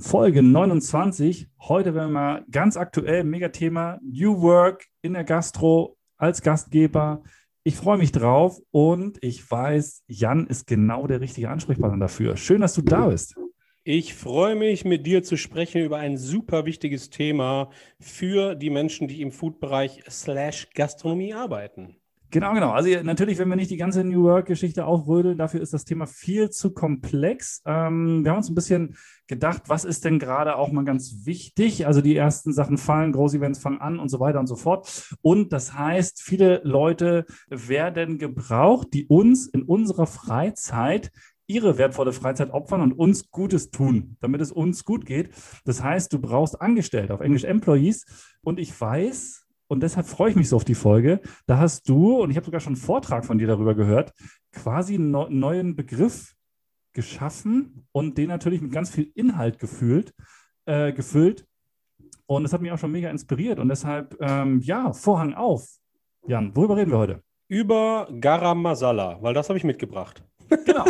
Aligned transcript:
Folge 0.00 0.42
29. 0.42 1.48
Heute 1.60 1.94
werden 1.94 2.12
wir 2.12 2.20
mal 2.20 2.44
ganz 2.50 2.76
aktuell, 2.76 3.24
Megathema 3.24 3.98
New 4.02 4.42
Work 4.42 4.86
in 5.00 5.14
der 5.14 5.24
Gastro 5.24 5.96
als 6.18 6.42
Gastgeber. 6.42 7.22
Ich 7.64 7.76
freue 7.76 7.96
mich 7.96 8.12
drauf 8.12 8.60
und 8.70 9.16
ich 9.22 9.50
weiß, 9.50 10.04
Jan 10.08 10.46
ist 10.46 10.66
genau 10.66 11.06
der 11.06 11.22
richtige 11.22 11.48
Ansprechpartner 11.48 11.98
dafür. 11.98 12.36
Schön, 12.36 12.60
dass 12.60 12.74
du 12.74 12.82
da 12.82 13.06
bist. 13.06 13.34
Ich 13.84 14.14
freue 14.14 14.56
mich, 14.56 14.84
mit 14.84 15.06
dir 15.06 15.22
zu 15.22 15.36
sprechen 15.36 15.82
über 15.82 15.96
ein 15.96 16.18
super 16.18 16.66
wichtiges 16.66 17.08
Thema 17.08 17.70
für 17.98 18.54
die 18.54 18.70
Menschen, 18.70 19.08
die 19.08 19.22
im 19.22 19.32
Food-Bereich 19.32 20.04
slash 20.08 20.68
Gastronomie 20.74 21.32
arbeiten. 21.32 21.96
Genau, 22.32 22.54
genau. 22.54 22.70
Also 22.70 22.88
natürlich, 23.02 23.36
wenn 23.36 23.50
wir 23.50 23.56
nicht 23.56 23.70
die 23.70 23.76
ganze 23.76 24.04
New 24.04 24.22
Work-Geschichte 24.22 24.86
aufrödeln, 24.86 25.36
dafür 25.36 25.60
ist 25.60 25.74
das 25.74 25.84
Thema 25.84 26.06
viel 26.06 26.48
zu 26.48 26.72
komplex. 26.72 27.60
Ähm, 27.66 28.24
wir 28.24 28.30
haben 28.30 28.38
uns 28.38 28.48
ein 28.48 28.54
bisschen 28.54 28.96
gedacht, 29.26 29.64
was 29.66 29.84
ist 29.84 30.06
denn 30.06 30.18
gerade 30.18 30.56
auch 30.56 30.72
mal 30.72 30.86
ganz 30.86 31.26
wichtig? 31.26 31.86
Also 31.86 32.00
die 32.00 32.16
ersten 32.16 32.54
Sachen 32.54 32.78
fallen, 32.78 33.12
Groß-Events 33.12 33.58
fangen 33.58 33.82
an 33.82 33.98
und 33.98 34.08
so 34.08 34.18
weiter 34.18 34.40
und 34.40 34.46
so 34.46 34.56
fort. 34.56 35.14
Und 35.20 35.52
das 35.52 35.74
heißt, 35.74 36.22
viele 36.22 36.62
Leute 36.64 37.26
werden 37.50 38.16
gebraucht, 38.16 38.88
die 38.94 39.06
uns 39.08 39.46
in 39.46 39.64
unserer 39.64 40.06
Freizeit 40.06 41.10
ihre 41.46 41.76
wertvolle 41.76 42.14
Freizeit 42.14 42.50
opfern 42.50 42.80
und 42.80 42.92
uns 42.92 43.30
Gutes 43.30 43.70
tun, 43.70 44.16
damit 44.22 44.40
es 44.40 44.52
uns 44.52 44.86
gut 44.86 45.04
geht. 45.04 45.34
Das 45.66 45.82
heißt, 45.82 46.10
du 46.10 46.18
brauchst 46.18 46.62
Angestellte, 46.62 47.12
auf 47.12 47.20
Englisch 47.20 47.44
Employees. 47.44 48.06
Und 48.42 48.58
ich 48.58 48.80
weiß, 48.80 49.41
und 49.72 49.82
deshalb 49.82 50.06
freue 50.06 50.28
ich 50.28 50.36
mich 50.36 50.50
so 50.50 50.56
auf 50.56 50.66
die 50.66 50.74
Folge, 50.74 51.22
da 51.46 51.56
hast 51.56 51.88
du, 51.88 52.20
und 52.20 52.30
ich 52.30 52.36
habe 52.36 52.44
sogar 52.44 52.60
schon 52.60 52.74
einen 52.74 52.82
Vortrag 52.82 53.24
von 53.24 53.38
dir 53.38 53.46
darüber 53.46 53.74
gehört, 53.74 54.12
quasi 54.52 54.96
einen 54.96 55.10
neuen 55.38 55.76
Begriff 55.76 56.34
geschaffen 56.92 57.86
und 57.90 58.18
den 58.18 58.28
natürlich 58.28 58.60
mit 58.60 58.70
ganz 58.70 58.90
viel 58.90 59.10
Inhalt 59.14 59.58
gefühlt, 59.58 60.12
äh, 60.66 60.92
gefüllt. 60.92 61.46
Und 62.26 62.42
das 62.42 62.52
hat 62.52 62.60
mich 62.60 62.70
auch 62.70 62.76
schon 62.76 62.92
mega 62.92 63.08
inspiriert. 63.08 63.58
Und 63.58 63.70
deshalb, 63.70 64.14
ähm, 64.20 64.60
ja, 64.60 64.92
Vorhang 64.92 65.32
auf. 65.32 65.66
Jan, 66.26 66.54
worüber 66.54 66.76
reden 66.76 66.90
wir 66.90 66.98
heute? 66.98 67.22
Über 67.48 68.08
Garam 68.20 68.60
Masala, 68.60 69.22
weil 69.22 69.32
das 69.32 69.48
habe 69.48 69.56
ich 69.56 69.64
mitgebracht. 69.64 70.22
Genau. 70.66 70.84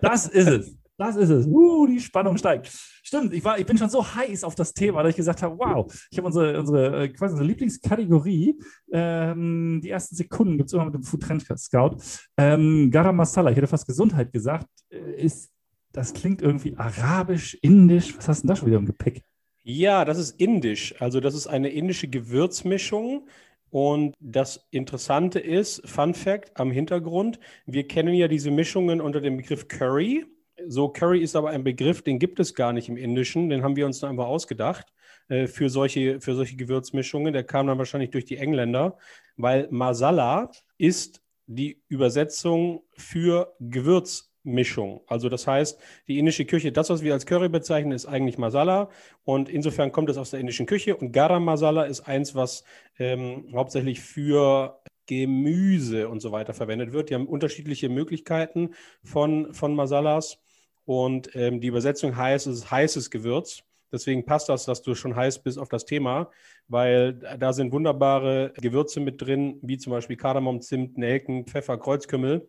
Das 0.00 0.26
ist 0.26 0.48
es. 0.48 0.81
Das 1.02 1.16
ist 1.16 1.30
es. 1.30 1.46
Uh, 1.46 1.88
die 1.88 1.98
Spannung 1.98 2.36
steigt. 2.36 2.70
Stimmt, 3.02 3.32
ich, 3.32 3.44
war, 3.44 3.58
ich 3.58 3.66
bin 3.66 3.76
schon 3.76 3.90
so 3.90 4.06
heiß 4.06 4.44
auf 4.44 4.54
das 4.54 4.72
Thema, 4.72 5.02
dass 5.02 5.10
ich 5.10 5.16
gesagt 5.16 5.42
habe, 5.42 5.58
wow, 5.58 5.92
ich 6.10 6.16
habe 6.16 6.26
unsere, 6.28 6.60
unsere, 6.60 7.02
äh, 7.02 7.08
quasi 7.08 7.32
unsere 7.32 7.48
Lieblingskategorie. 7.48 8.56
Ähm, 8.92 9.80
die 9.82 9.90
ersten 9.90 10.14
Sekunden 10.14 10.56
gibt 10.56 10.68
es 10.68 10.74
immer 10.74 10.84
mit 10.84 10.94
dem 10.94 11.02
Food 11.02 11.22
Trend 11.22 11.44
Scout. 11.58 11.96
Ähm, 12.36 12.88
Garam 12.92 13.16
Masala, 13.16 13.50
ich 13.50 13.56
hätte 13.56 13.66
fast 13.66 13.88
Gesundheit 13.88 14.32
gesagt, 14.32 14.68
äh, 14.90 15.20
ist, 15.20 15.50
das 15.90 16.14
klingt 16.14 16.40
irgendwie 16.40 16.76
arabisch, 16.76 17.54
indisch. 17.62 18.16
Was 18.16 18.28
hast 18.28 18.38
du 18.38 18.46
denn 18.46 18.54
da 18.54 18.56
schon 18.56 18.68
wieder 18.68 18.78
im 18.78 18.86
Gepäck? 18.86 19.24
Ja, 19.64 20.04
das 20.04 20.18
ist 20.18 20.40
indisch. 20.40 20.94
Also 21.00 21.18
das 21.18 21.34
ist 21.34 21.48
eine 21.48 21.70
indische 21.70 22.06
Gewürzmischung 22.06 23.26
und 23.70 24.14
das 24.20 24.68
Interessante 24.70 25.40
ist, 25.40 25.88
Fun 25.88 26.14
Fact 26.14 26.60
am 26.60 26.70
Hintergrund, 26.70 27.40
wir 27.66 27.88
kennen 27.88 28.14
ja 28.14 28.28
diese 28.28 28.52
Mischungen 28.52 29.00
unter 29.00 29.20
dem 29.20 29.38
Begriff 29.38 29.66
Curry. 29.66 30.26
So, 30.68 30.88
Curry 30.88 31.20
ist 31.20 31.36
aber 31.36 31.50
ein 31.50 31.64
Begriff, 31.64 32.02
den 32.02 32.18
gibt 32.18 32.40
es 32.40 32.54
gar 32.54 32.72
nicht 32.72 32.88
im 32.88 32.96
Indischen, 32.96 33.48
den 33.48 33.62
haben 33.62 33.76
wir 33.76 33.86
uns 33.86 34.00
dann 34.00 34.10
einfach 34.10 34.26
ausgedacht 34.26 34.92
äh, 35.28 35.46
für, 35.46 35.68
solche, 35.68 36.20
für 36.20 36.34
solche 36.34 36.56
Gewürzmischungen. 36.56 37.32
Der 37.32 37.44
kam 37.44 37.66
dann 37.66 37.78
wahrscheinlich 37.78 38.10
durch 38.10 38.24
die 38.24 38.36
Engländer, 38.36 38.98
weil 39.36 39.68
Masala 39.70 40.50
ist 40.78 41.22
die 41.46 41.82
Übersetzung 41.88 42.82
für 42.96 43.54
Gewürz. 43.60 44.32
Mischung. 44.44 45.02
Also 45.06 45.28
das 45.28 45.46
heißt, 45.46 45.80
die 46.08 46.18
indische 46.18 46.44
Küche, 46.44 46.72
das, 46.72 46.90
was 46.90 47.02
wir 47.02 47.12
als 47.12 47.26
Curry 47.26 47.48
bezeichnen, 47.48 47.92
ist 47.92 48.06
eigentlich 48.06 48.38
Masala 48.38 48.90
und 49.24 49.48
insofern 49.48 49.92
kommt 49.92 50.10
es 50.10 50.16
aus 50.16 50.30
der 50.30 50.40
indischen 50.40 50.66
Küche 50.66 50.96
und 50.96 51.12
Garam 51.12 51.44
Masala 51.44 51.84
ist 51.84 52.00
eins, 52.00 52.34
was 52.34 52.64
ähm, 52.98 53.46
hauptsächlich 53.54 54.00
für 54.00 54.82
Gemüse 55.06 56.08
und 56.08 56.20
so 56.20 56.32
weiter 56.32 56.54
verwendet 56.54 56.92
wird. 56.92 57.10
Die 57.10 57.14
haben 57.14 57.26
unterschiedliche 57.26 57.88
Möglichkeiten 57.88 58.74
von, 59.04 59.52
von 59.54 59.74
Masalas 59.74 60.41
und 60.84 61.34
ähm, 61.34 61.60
die 61.60 61.68
Übersetzung 61.68 62.16
heißt, 62.16 62.46
es 62.46 62.58
ist 62.58 62.70
heißes 62.70 63.10
Gewürz. 63.10 63.62
Deswegen 63.92 64.24
passt 64.24 64.48
das, 64.48 64.64
dass 64.64 64.82
du 64.82 64.94
schon 64.94 65.14
heiß 65.14 65.42
bist 65.42 65.58
auf 65.58 65.68
das 65.68 65.84
Thema, 65.84 66.30
weil 66.66 67.12
da 67.12 67.52
sind 67.52 67.72
wunderbare 67.72 68.52
Gewürze 68.56 69.00
mit 69.00 69.20
drin, 69.20 69.58
wie 69.62 69.76
zum 69.76 69.92
Beispiel 69.92 70.16
Kardamom, 70.16 70.62
Zimt, 70.62 70.96
Nelken, 70.96 71.46
Pfeffer, 71.46 71.78
Kreuzkümmel 71.78 72.48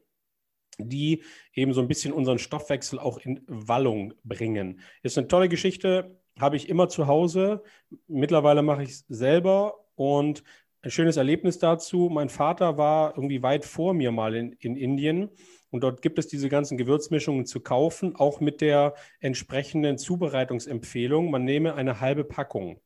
die 0.77 1.23
eben 1.53 1.73
so 1.73 1.81
ein 1.81 1.87
bisschen 1.87 2.13
unseren 2.13 2.39
Stoffwechsel 2.39 2.99
auch 2.99 3.19
in 3.19 3.41
Wallung 3.47 4.13
bringen. 4.23 4.79
Ist 5.01 5.17
eine 5.17 5.27
tolle 5.27 5.49
Geschichte, 5.49 6.19
habe 6.39 6.55
ich 6.55 6.69
immer 6.69 6.89
zu 6.89 7.07
Hause. 7.07 7.63
Mittlerweile 8.07 8.61
mache 8.61 8.83
ich 8.83 8.89
es 8.89 9.05
selber 9.07 9.85
und 9.95 10.43
ein 10.81 10.91
schönes 10.91 11.17
Erlebnis 11.17 11.59
dazu. 11.59 12.09
Mein 12.11 12.29
Vater 12.29 12.77
war 12.77 13.15
irgendwie 13.15 13.43
weit 13.43 13.65
vor 13.65 13.93
mir 13.93 14.11
mal 14.11 14.35
in, 14.35 14.53
in 14.53 14.75
Indien 14.75 15.29
und 15.73 15.81
dort 15.81 16.03
gibt 16.03 16.19
es 16.19 16.27
diese 16.27 16.49
ganzen 16.49 16.77
Gewürzmischungen 16.77 17.47
zu 17.47 17.59
kaufen, 17.59 18.15
auch 18.15 18.39
mit 18.39 18.61
der 18.61 18.93
entsprechenden 19.19 19.97
Zubereitungsempfehlung. 19.97 21.31
Man 21.31 21.45
nehme 21.45 21.73
eine 21.73 21.99
halbe 21.99 22.23
Packung. 22.23 22.79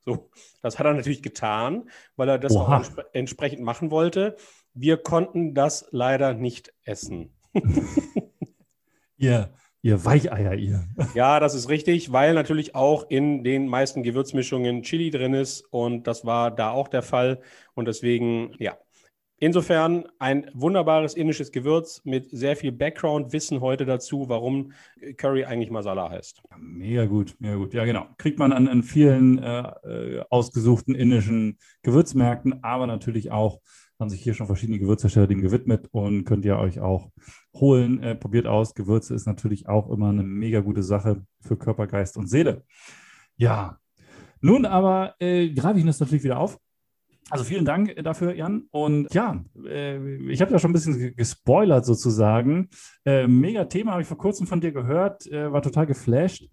So, 0.00 0.30
das 0.60 0.78
hat 0.78 0.84
er 0.84 0.92
natürlich 0.92 1.22
getan, 1.22 1.88
weil 2.16 2.28
er 2.28 2.38
das 2.38 2.54
Oha. 2.54 2.64
auch 2.64 2.76
entsp 2.76 3.00
entsprechend 3.14 3.62
machen 3.62 3.90
wollte. 3.90 4.36
Wir 4.74 4.98
konnten 4.98 5.54
das 5.54 5.88
leider 5.90 6.34
nicht 6.34 6.74
essen. 6.84 7.32
ihr, 9.16 9.54
ihr 9.80 10.04
Weicheier, 10.04 10.52
ihr. 10.52 10.86
Ja, 11.14 11.40
das 11.40 11.54
ist 11.54 11.70
richtig, 11.70 12.12
weil 12.12 12.34
natürlich 12.34 12.74
auch 12.74 13.08
in 13.08 13.42
den 13.42 13.68
meisten 13.68 14.02
Gewürzmischungen 14.02 14.82
Chili 14.82 15.10
drin 15.10 15.32
ist 15.32 15.62
und 15.70 16.06
das 16.06 16.26
war 16.26 16.50
da 16.50 16.72
auch 16.72 16.88
der 16.88 17.02
Fall 17.02 17.40
und 17.72 17.88
deswegen, 17.88 18.54
ja. 18.58 18.76
Insofern 19.40 20.04
ein 20.18 20.50
wunderbares 20.52 21.14
indisches 21.14 21.52
Gewürz 21.52 22.00
mit 22.04 22.28
sehr 22.30 22.56
viel 22.56 22.72
Background-Wissen 22.72 23.60
heute 23.60 23.86
dazu, 23.86 24.28
warum 24.28 24.72
Curry 25.16 25.44
eigentlich 25.44 25.70
Masala 25.70 26.10
heißt. 26.10 26.42
Mega 26.58 27.04
gut, 27.04 27.36
mega 27.38 27.54
gut. 27.54 27.72
Ja, 27.72 27.84
genau. 27.84 28.06
Kriegt 28.18 28.40
man 28.40 28.52
an, 28.52 28.66
an 28.66 28.82
vielen 28.82 29.38
äh, 29.38 29.60
äh 29.60 30.24
ausgesuchten 30.28 30.96
indischen 30.96 31.58
Gewürzmärkten, 31.82 32.64
aber 32.64 32.88
natürlich 32.88 33.30
auch 33.30 33.60
haben 34.00 34.10
sich 34.10 34.22
hier 34.22 34.34
schon 34.34 34.46
verschiedene 34.46 34.78
Gewürzhersteller 34.80 35.26
dem 35.26 35.40
gewidmet 35.40 35.88
und 35.92 36.24
könnt 36.24 36.44
ihr 36.44 36.58
euch 36.58 36.80
auch 36.80 37.10
holen. 37.54 38.02
Äh, 38.02 38.16
probiert 38.16 38.46
aus. 38.46 38.74
Gewürze 38.74 39.14
ist 39.14 39.26
natürlich 39.26 39.68
auch 39.68 39.88
immer 39.90 40.08
eine 40.08 40.22
mega 40.24 40.60
gute 40.60 40.82
Sache 40.82 41.24
für 41.40 41.56
Körper, 41.56 41.86
Geist 41.86 42.16
und 42.16 42.28
Seele. 42.28 42.64
Ja, 43.36 43.78
nun 44.40 44.66
aber 44.66 45.14
äh, 45.20 45.48
greife 45.50 45.78
ich 45.78 45.84
das 45.84 46.00
natürlich 46.00 46.24
wieder 46.24 46.38
auf. 46.38 46.58
Also 47.30 47.44
vielen 47.44 47.64
Dank 47.64 47.94
dafür, 48.02 48.34
Jan. 48.34 48.64
Und 48.70 49.12
ja, 49.12 49.44
äh, 49.66 50.16
ich 50.30 50.40
habe 50.40 50.52
ja 50.52 50.58
schon 50.58 50.70
ein 50.70 50.74
bisschen 50.74 51.14
gespoilert 51.14 51.84
sozusagen. 51.84 52.68
Äh, 53.04 53.26
mega 53.26 53.64
Thema, 53.64 53.92
habe 53.92 54.02
ich 54.02 54.08
vor 54.08 54.18
kurzem 54.18 54.46
von 54.46 54.60
dir 54.60 54.72
gehört, 54.72 55.26
äh, 55.26 55.52
war 55.52 55.62
total 55.62 55.86
geflasht. 55.86 56.48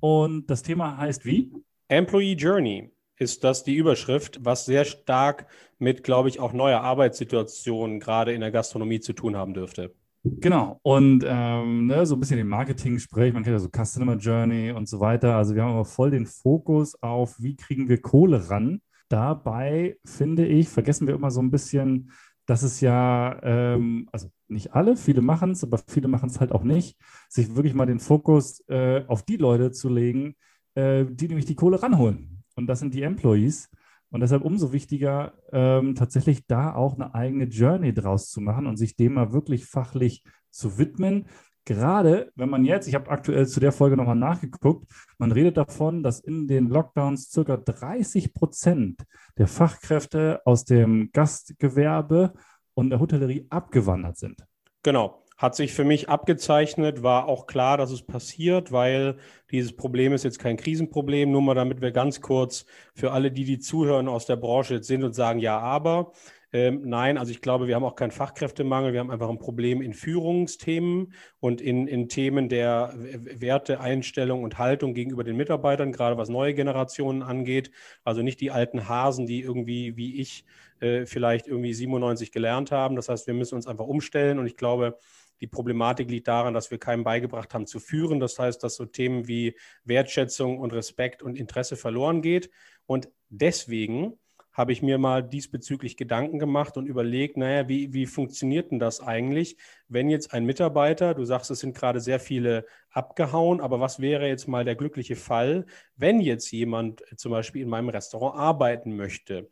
Und 0.00 0.50
das 0.50 0.62
Thema 0.62 0.98
heißt 0.98 1.24
wie? 1.24 1.52
Employee 1.88 2.34
Journey 2.34 2.90
ist 3.16 3.42
das 3.42 3.64
die 3.64 3.74
Überschrift, 3.74 4.44
was 4.44 4.66
sehr 4.66 4.84
stark 4.84 5.46
mit, 5.78 6.04
glaube 6.04 6.28
ich, 6.28 6.40
auch 6.40 6.52
neuer 6.52 6.80
Arbeitssituationen 6.80 8.00
gerade 8.00 8.32
in 8.32 8.40
der 8.40 8.50
Gastronomie 8.50 9.00
zu 9.00 9.12
tun 9.12 9.36
haben 9.36 9.54
dürfte. 9.54 9.94
Genau, 10.24 10.78
und 10.82 11.24
ähm, 11.26 11.86
ne, 11.86 12.04
so 12.04 12.16
ein 12.16 12.20
bisschen 12.20 12.38
im 12.38 12.48
Marketing-Gespräch, 12.48 13.32
man 13.32 13.44
kennt 13.44 13.54
ja 13.54 13.58
so 13.60 13.68
Customer 13.68 14.16
Journey 14.16 14.72
und 14.72 14.88
so 14.88 15.00
weiter. 15.00 15.36
Also 15.36 15.54
wir 15.54 15.62
haben 15.62 15.72
aber 15.72 15.84
voll 15.84 16.10
den 16.10 16.26
Fokus 16.26 17.00
auf, 17.02 17.36
wie 17.38 17.56
kriegen 17.56 17.88
wir 17.88 18.00
Kohle 18.00 18.50
ran. 18.50 18.80
Dabei 19.08 19.96
finde 20.04 20.46
ich, 20.46 20.68
vergessen 20.68 21.06
wir 21.06 21.14
immer 21.14 21.30
so 21.30 21.40
ein 21.40 21.50
bisschen, 21.50 22.10
dass 22.46 22.62
es 22.62 22.80
ja, 22.80 23.38
ähm, 23.42 24.08
also 24.12 24.30
nicht 24.48 24.74
alle, 24.74 24.96
viele 24.96 25.20
machen 25.20 25.52
es, 25.52 25.62
aber 25.62 25.78
viele 25.86 26.08
machen 26.08 26.30
es 26.30 26.40
halt 26.40 26.52
auch 26.52 26.64
nicht, 26.64 26.98
sich 27.28 27.54
wirklich 27.54 27.74
mal 27.74 27.86
den 27.86 28.00
Fokus 28.00 28.64
äh, 28.68 29.04
auf 29.06 29.22
die 29.22 29.36
Leute 29.36 29.70
zu 29.70 29.88
legen, 29.88 30.34
äh, 30.74 31.04
die 31.08 31.28
nämlich 31.28 31.46
die 31.46 31.54
Kohle 31.54 31.82
ranholen 31.82 32.42
und 32.56 32.66
das 32.66 32.80
sind 32.80 32.94
die 32.94 33.02
Employees. 33.02 33.70
Und 34.10 34.20
deshalb 34.20 34.42
umso 34.42 34.72
wichtiger, 34.72 35.34
ähm, 35.52 35.94
tatsächlich 35.94 36.46
da 36.46 36.74
auch 36.74 36.94
eine 36.94 37.14
eigene 37.14 37.44
Journey 37.44 37.92
draus 37.92 38.30
zu 38.30 38.40
machen 38.40 38.66
und 38.66 38.78
sich 38.78 38.96
dem 38.96 39.14
mal 39.14 39.32
wirklich 39.32 39.66
fachlich 39.66 40.24
zu 40.50 40.78
widmen. 40.78 41.26
Gerade 41.68 42.32
wenn 42.34 42.48
man 42.48 42.64
jetzt, 42.64 42.88
ich 42.88 42.94
habe 42.94 43.10
aktuell 43.10 43.46
zu 43.46 43.60
der 43.60 43.72
Folge 43.72 43.94
nochmal 43.94 44.16
nachgeguckt, 44.16 44.90
man 45.18 45.32
redet 45.32 45.58
davon, 45.58 46.02
dass 46.02 46.18
in 46.18 46.48
den 46.48 46.68
Lockdowns 46.68 47.30
circa 47.30 47.58
30 47.58 48.32
Prozent 48.32 49.02
der 49.36 49.48
Fachkräfte 49.48 50.40
aus 50.46 50.64
dem 50.64 51.10
Gastgewerbe 51.12 52.32
und 52.72 52.88
der 52.88 53.00
Hotellerie 53.00 53.46
abgewandert 53.50 54.16
sind. 54.16 54.46
Genau. 54.82 55.22
Hat 55.36 55.54
sich 55.54 55.72
für 55.72 55.84
mich 55.84 56.08
abgezeichnet, 56.08 57.02
war 57.04 57.28
auch 57.28 57.46
klar, 57.46 57.76
dass 57.76 57.92
es 57.92 58.02
passiert, 58.04 58.72
weil 58.72 59.18
dieses 59.52 59.76
Problem 59.76 60.12
ist 60.12 60.24
jetzt 60.24 60.40
kein 60.40 60.56
Krisenproblem. 60.56 61.30
Nur 61.30 61.42
mal, 61.42 61.54
damit 61.54 61.80
wir 61.80 61.92
ganz 61.92 62.20
kurz 62.20 62.64
für 62.94 63.12
alle, 63.12 63.30
die, 63.30 63.44
die 63.44 63.60
zuhören 63.60 64.08
aus 64.08 64.26
der 64.26 64.36
Branche 64.36 64.76
jetzt 64.76 64.88
sind 64.88 65.04
und 65.04 65.14
sagen, 65.14 65.38
ja, 65.38 65.60
aber. 65.60 66.12
Ähm, 66.52 66.82
nein, 66.84 67.18
also 67.18 67.30
ich 67.30 67.42
glaube, 67.42 67.66
wir 67.66 67.74
haben 67.74 67.84
auch 67.84 67.94
keinen 67.94 68.10
Fachkräftemangel. 68.10 68.92
Wir 68.92 69.00
haben 69.00 69.10
einfach 69.10 69.28
ein 69.28 69.38
Problem 69.38 69.82
in 69.82 69.92
Führungsthemen 69.92 71.12
und 71.40 71.60
in, 71.60 71.86
in 71.86 72.08
Themen 72.08 72.48
der 72.48 72.94
Werte, 72.96 73.80
Einstellung 73.80 74.42
und 74.42 74.58
Haltung 74.58 74.94
gegenüber 74.94 75.24
den 75.24 75.36
Mitarbeitern, 75.36 75.92
gerade 75.92 76.16
was 76.16 76.30
neue 76.30 76.54
Generationen 76.54 77.22
angeht. 77.22 77.70
Also 78.02 78.22
nicht 78.22 78.40
die 78.40 78.50
alten 78.50 78.88
Hasen, 78.88 79.26
die 79.26 79.42
irgendwie 79.42 79.96
wie 79.96 80.20
ich 80.20 80.46
äh, 80.80 81.04
vielleicht 81.04 81.46
irgendwie 81.46 81.74
97 81.74 82.32
gelernt 82.32 82.72
haben. 82.72 82.96
Das 82.96 83.10
heißt, 83.10 83.26
wir 83.26 83.34
müssen 83.34 83.56
uns 83.56 83.66
einfach 83.66 83.86
umstellen 83.86 84.38
und 84.38 84.46
ich 84.46 84.56
glaube, 84.56 84.98
die 85.40 85.46
Problematik 85.46 86.10
liegt 86.10 86.28
daran, 86.28 86.54
dass 86.54 86.70
wir 86.70 86.78
keinem 86.78 87.04
beigebracht 87.04 87.52
haben 87.54 87.66
zu 87.66 87.78
führen. 87.78 88.20
Das 88.20 88.38
heißt, 88.38 88.62
dass 88.64 88.74
so 88.74 88.86
Themen 88.86 89.28
wie 89.28 89.54
Wertschätzung 89.84 90.58
und 90.58 90.72
Respekt 90.72 91.22
und 91.22 91.38
Interesse 91.38 91.76
verloren 91.76 92.22
geht. 92.22 92.50
Und 92.86 93.08
deswegen 93.28 94.18
habe 94.58 94.72
ich 94.72 94.82
mir 94.82 94.98
mal 94.98 95.22
diesbezüglich 95.22 95.96
Gedanken 95.96 96.40
gemacht 96.40 96.76
und 96.76 96.86
überlegt, 96.86 97.36
naja, 97.36 97.68
wie, 97.68 97.92
wie 97.92 98.06
funktioniert 98.06 98.72
denn 98.72 98.80
das 98.80 99.00
eigentlich, 99.00 99.56
wenn 99.86 100.10
jetzt 100.10 100.34
ein 100.34 100.44
Mitarbeiter, 100.44 101.14
du 101.14 101.24
sagst, 101.24 101.52
es 101.52 101.60
sind 101.60 101.76
gerade 101.76 102.00
sehr 102.00 102.18
viele 102.18 102.66
abgehauen, 102.90 103.60
aber 103.60 103.78
was 103.78 104.00
wäre 104.00 104.26
jetzt 104.26 104.48
mal 104.48 104.64
der 104.64 104.74
glückliche 104.74 105.14
Fall, 105.14 105.64
wenn 105.94 106.20
jetzt 106.20 106.50
jemand 106.50 107.04
zum 107.16 107.30
Beispiel 107.30 107.62
in 107.62 107.68
meinem 107.68 107.88
Restaurant 107.88 108.36
arbeiten 108.36 108.96
möchte, 108.96 109.48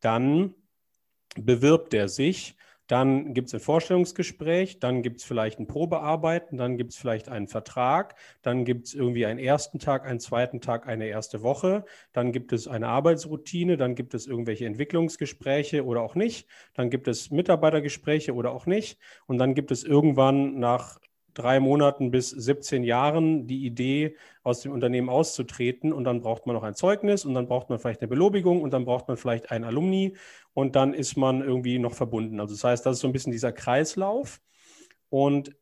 dann 0.00 0.54
bewirbt 1.36 1.94
er 1.94 2.08
sich 2.08 2.56
dann 2.88 3.34
gibt 3.34 3.48
es 3.48 3.54
ein 3.54 3.60
Vorstellungsgespräch, 3.60 4.80
dann 4.80 5.02
gibt 5.02 5.20
es 5.20 5.24
vielleicht 5.24 5.60
ein 5.60 5.66
Probearbeiten, 5.66 6.56
dann 6.56 6.76
gibt 6.76 6.92
es 6.92 6.98
vielleicht 6.98 7.28
einen 7.28 7.46
Vertrag, 7.46 8.16
dann 8.42 8.64
gibt 8.64 8.86
es 8.86 8.94
irgendwie 8.94 9.26
einen 9.26 9.38
ersten 9.38 9.78
Tag, 9.78 10.06
einen 10.06 10.20
zweiten 10.20 10.60
Tag, 10.60 10.88
eine 10.88 11.06
erste 11.06 11.42
Woche, 11.42 11.84
dann 12.12 12.32
gibt 12.32 12.52
es 12.52 12.66
eine 12.66 12.88
Arbeitsroutine, 12.88 13.76
dann 13.76 13.94
gibt 13.94 14.14
es 14.14 14.26
irgendwelche 14.26 14.64
Entwicklungsgespräche 14.64 15.84
oder 15.84 16.02
auch 16.02 16.14
nicht, 16.14 16.48
dann 16.74 16.88
gibt 16.88 17.08
es 17.08 17.30
Mitarbeitergespräche 17.30 18.34
oder 18.34 18.52
auch 18.52 18.64
nicht 18.64 18.98
und 19.26 19.38
dann 19.38 19.54
gibt 19.54 19.70
es 19.70 19.84
irgendwann 19.84 20.58
nach 20.58 20.98
drei 21.34 21.60
Monaten 21.60 22.10
bis 22.10 22.30
17 22.30 22.82
Jahren 22.82 23.46
die 23.46 23.64
Idee, 23.64 24.16
aus 24.48 24.60
dem 24.62 24.72
Unternehmen 24.72 25.08
auszutreten. 25.08 25.92
Und 25.92 26.04
dann 26.04 26.20
braucht 26.20 26.46
man 26.46 26.56
noch 26.56 26.62
ein 26.62 26.74
Zeugnis 26.74 27.24
und 27.24 27.34
dann 27.34 27.46
braucht 27.46 27.68
man 27.68 27.78
vielleicht 27.78 28.00
eine 28.00 28.08
Belobigung 28.08 28.62
und 28.62 28.72
dann 28.72 28.84
braucht 28.84 29.06
man 29.06 29.16
vielleicht 29.16 29.50
einen 29.50 29.64
Alumni 29.64 30.16
und 30.58 30.74
dann 30.74 30.92
ist 30.92 31.16
man 31.16 31.40
irgendwie 31.40 31.78
noch 31.78 31.94
verbunden. 31.94 32.40
Also 32.40 32.52
das 32.52 32.64
heißt, 32.64 32.84
das 32.84 32.96
ist 32.96 33.02
so 33.02 33.06
ein 33.06 33.12
bisschen 33.12 33.30
dieser 33.30 33.52
Kreislauf. 33.52 34.40
Und 35.08 35.54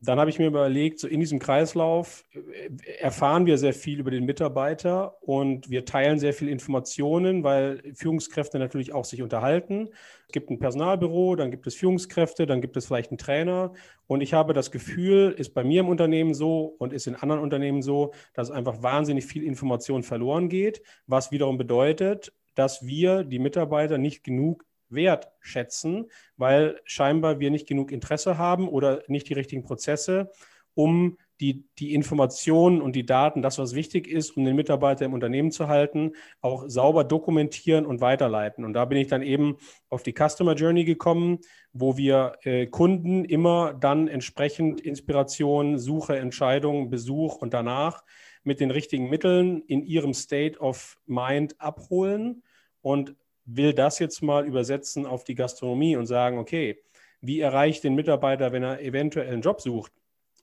dann 0.00 0.18
habe 0.18 0.30
ich 0.30 0.38
mir 0.38 0.46
überlegt, 0.46 1.00
so 1.00 1.06
in 1.06 1.20
diesem 1.20 1.38
Kreislauf 1.38 2.24
äh, 2.32 2.70
erfahren 2.98 3.44
wir 3.44 3.58
sehr 3.58 3.74
viel 3.74 4.00
über 4.00 4.10
den 4.10 4.24
Mitarbeiter 4.24 5.22
und 5.22 5.68
wir 5.68 5.84
teilen 5.84 6.18
sehr 6.18 6.32
viel 6.32 6.48
Informationen, 6.48 7.44
weil 7.44 7.82
Führungskräfte 7.94 8.58
natürlich 8.58 8.94
auch 8.94 9.04
sich 9.04 9.20
unterhalten. 9.20 9.90
Es 10.28 10.32
gibt 10.32 10.48
ein 10.48 10.58
Personalbüro, 10.58 11.36
dann 11.36 11.50
gibt 11.50 11.66
es 11.66 11.74
Führungskräfte, 11.74 12.46
dann 12.46 12.62
gibt 12.62 12.78
es 12.78 12.86
vielleicht 12.86 13.10
einen 13.10 13.18
Trainer. 13.18 13.74
Und 14.06 14.22
ich 14.22 14.32
habe 14.32 14.54
das 14.54 14.70
Gefühl, 14.70 15.34
ist 15.36 15.52
bei 15.52 15.62
mir 15.62 15.80
im 15.80 15.90
Unternehmen 15.90 16.32
so 16.32 16.74
und 16.78 16.94
ist 16.94 17.06
in 17.06 17.16
anderen 17.16 17.42
Unternehmen 17.42 17.82
so, 17.82 18.14
dass 18.32 18.50
einfach 18.50 18.82
wahnsinnig 18.82 19.26
viel 19.26 19.42
Information 19.42 20.02
verloren 20.02 20.48
geht, 20.48 20.80
was 21.06 21.32
wiederum 21.32 21.58
bedeutet, 21.58 22.32
dass 22.54 22.86
wir 22.86 23.24
die 23.24 23.38
Mitarbeiter 23.38 23.98
nicht 23.98 24.24
genug 24.24 24.64
wertschätzen, 24.88 26.10
weil 26.36 26.80
scheinbar 26.84 27.40
wir 27.40 27.50
nicht 27.50 27.66
genug 27.66 27.92
Interesse 27.92 28.38
haben 28.38 28.68
oder 28.68 29.02
nicht 29.08 29.28
die 29.28 29.34
richtigen 29.34 29.62
Prozesse, 29.62 30.30
um 30.74 31.18
die, 31.40 31.64
die 31.78 31.92
Informationen 31.92 32.80
und 32.80 32.94
die 32.94 33.04
Daten, 33.04 33.42
das, 33.42 33.58
was 33.58 33.74
wichtig 33.74 34.06
ist, 34.06 34.36
um 34.36 34.44
den 34.44 34.54
Mitarbeiter 34.54 35.04
im 35.04 35.12
Unternehmen 35.12 35.50
zu 35.50 35.66
halten, 35.66 36.12
auch 36.40 36.64
sauber 36.68 37.02
dokumentieren 37.02 37.84
und 37.84 38.00
weiterleiten. 38.00 38.64
Und 38.64 38.74
da 38.74 38.84
bin 38.84 38.98
ich 38.98 39.08
dann 39.08 39.22
eben 39.22 39.56
auf 39.88 40.04
die 40.04 40.14
Customer 40.16 40.54
Journey 40.54 40.84
gekommen, 40.84 41.40
wo 41.72 41.96
wir 41.96 42.36
äh, 42.42 42.66
Kunden 42.66 43.24
immer 43.24 43.74
dann 43.74 44.06
entsprechend 44.06 44.80
Inspiration, 44.80 45.78
Suche, 45.78 46.16
Entscheidung, 46.16 46.90
Besuch 46.90 47.36
und 47.36 47.52
danach 47.52 48.04
mit 48.44 48.60
den 48.60 48.70
richtigen 48.70 49.08
Mitteln 49.08 49.62
in 49.62 49.82
ihrem 49.82 50.14
State 50.14 50.58
of 50.58 50.98
Mind 51.06 51.60
abholen 51.60 52.42
und 52.80 53.14
will 53.44 53.72
das 53.72 53.98
jetzt 53.98 54.22
mal 54.22 54.46
übersetzen 54.46 55.06
auf 55.06 55.24
die 55.24 55.34
Gastronomie 55.34 55.96
und 55.96 56.06
sagen, 56.06 56.38
okay, 56.38 56.82
wie 57.20 57.40
erreiche 57.40 57.76
ich 57.76 57.80
den 57.80 57.94
Mitarbeiter, 57.94 58.52
wenn 58.52 58.62
er 58.62 58.80
eventuell 58.80 59.32
einen 59.32 59.42
Job 59.42 59.60
sucht? 59.60 59.92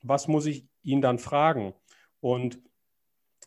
Was 0.02 0.28
muss 0.28 0.46
ich 0.46 0.66
ihn 0.84 1.02
dann 1.02 1.20
fragen? 1.20 1.74
Und 2.22 2.60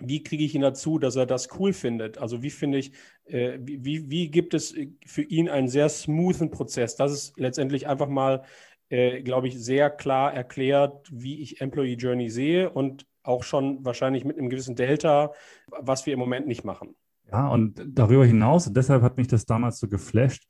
wie 0.00 0.22
kriege 0.22 0.44
ich 0.44 0.54
ihn 0.54 0.62
dazu, 0.62 0.98
dass 0.98 1.16
er 1.16 1.26
das 1.26 1.48
cool 1.58 1.72
findet? 1.72 2.18
Also 2.18 2.42
wie 2.42 2.50
finde 2.50 2.78
ich, 2.78 2.92
äh, 3.24 3.58
wie, 3.60 4.10
wie 4.10 4.30
gibt 4.30 4.54
es 4.54 4.74
für 5.06 5.22
ihn 5.22 5.48
einen 5.48 5.68
sehr 5.68 5.88
smoothen 5.88 6.50
Prozess? 6.50 6.96
Das 6.96 7.12
ist 7.12 7.38
letztendlich 7.38 7.86
einfach 7.86 8.08
mal, 8.08 8.42
äh, 8.88 9.22
glaube 9.22 9.48
ich, 9.48 9.58
sehr 9.58 9.90
klar 9.90 10.32
erklärt, 10.34 11.08
wie 11.10 11.40
ich 11.40 11.60
Employee 11.60 11.94
Journey 11.94 12.30
sehe 12.30 12.70
und 12.70 13.06
auch 13.22 13.42
schon 13.42 13.84
wahrscheinlich 13.84 14.24
mit 14.24 14.38
einem 14.38 14.50
gewissen 14.50 14.76
Delta, 14.76 15.32
was 15.68 16.06
wir 16.06 16.12
im 16.12 16.18
Moment 16.18 16.46
nicht 16.46 16.64
machen. 16.64 16.94
Ja, 17.30 17.48
und 17.48 17.82
darüber 17.86 18.26
hinaus, 18.26 18.66
und 18.66 18.76
deshalb 18.76 19.02
hat 19.02 19.16
mich 19.16 19.28
das 19.28 19.46
damals 19.46 19.78
so 19.78 19.88
geflasht, 19.88 20.46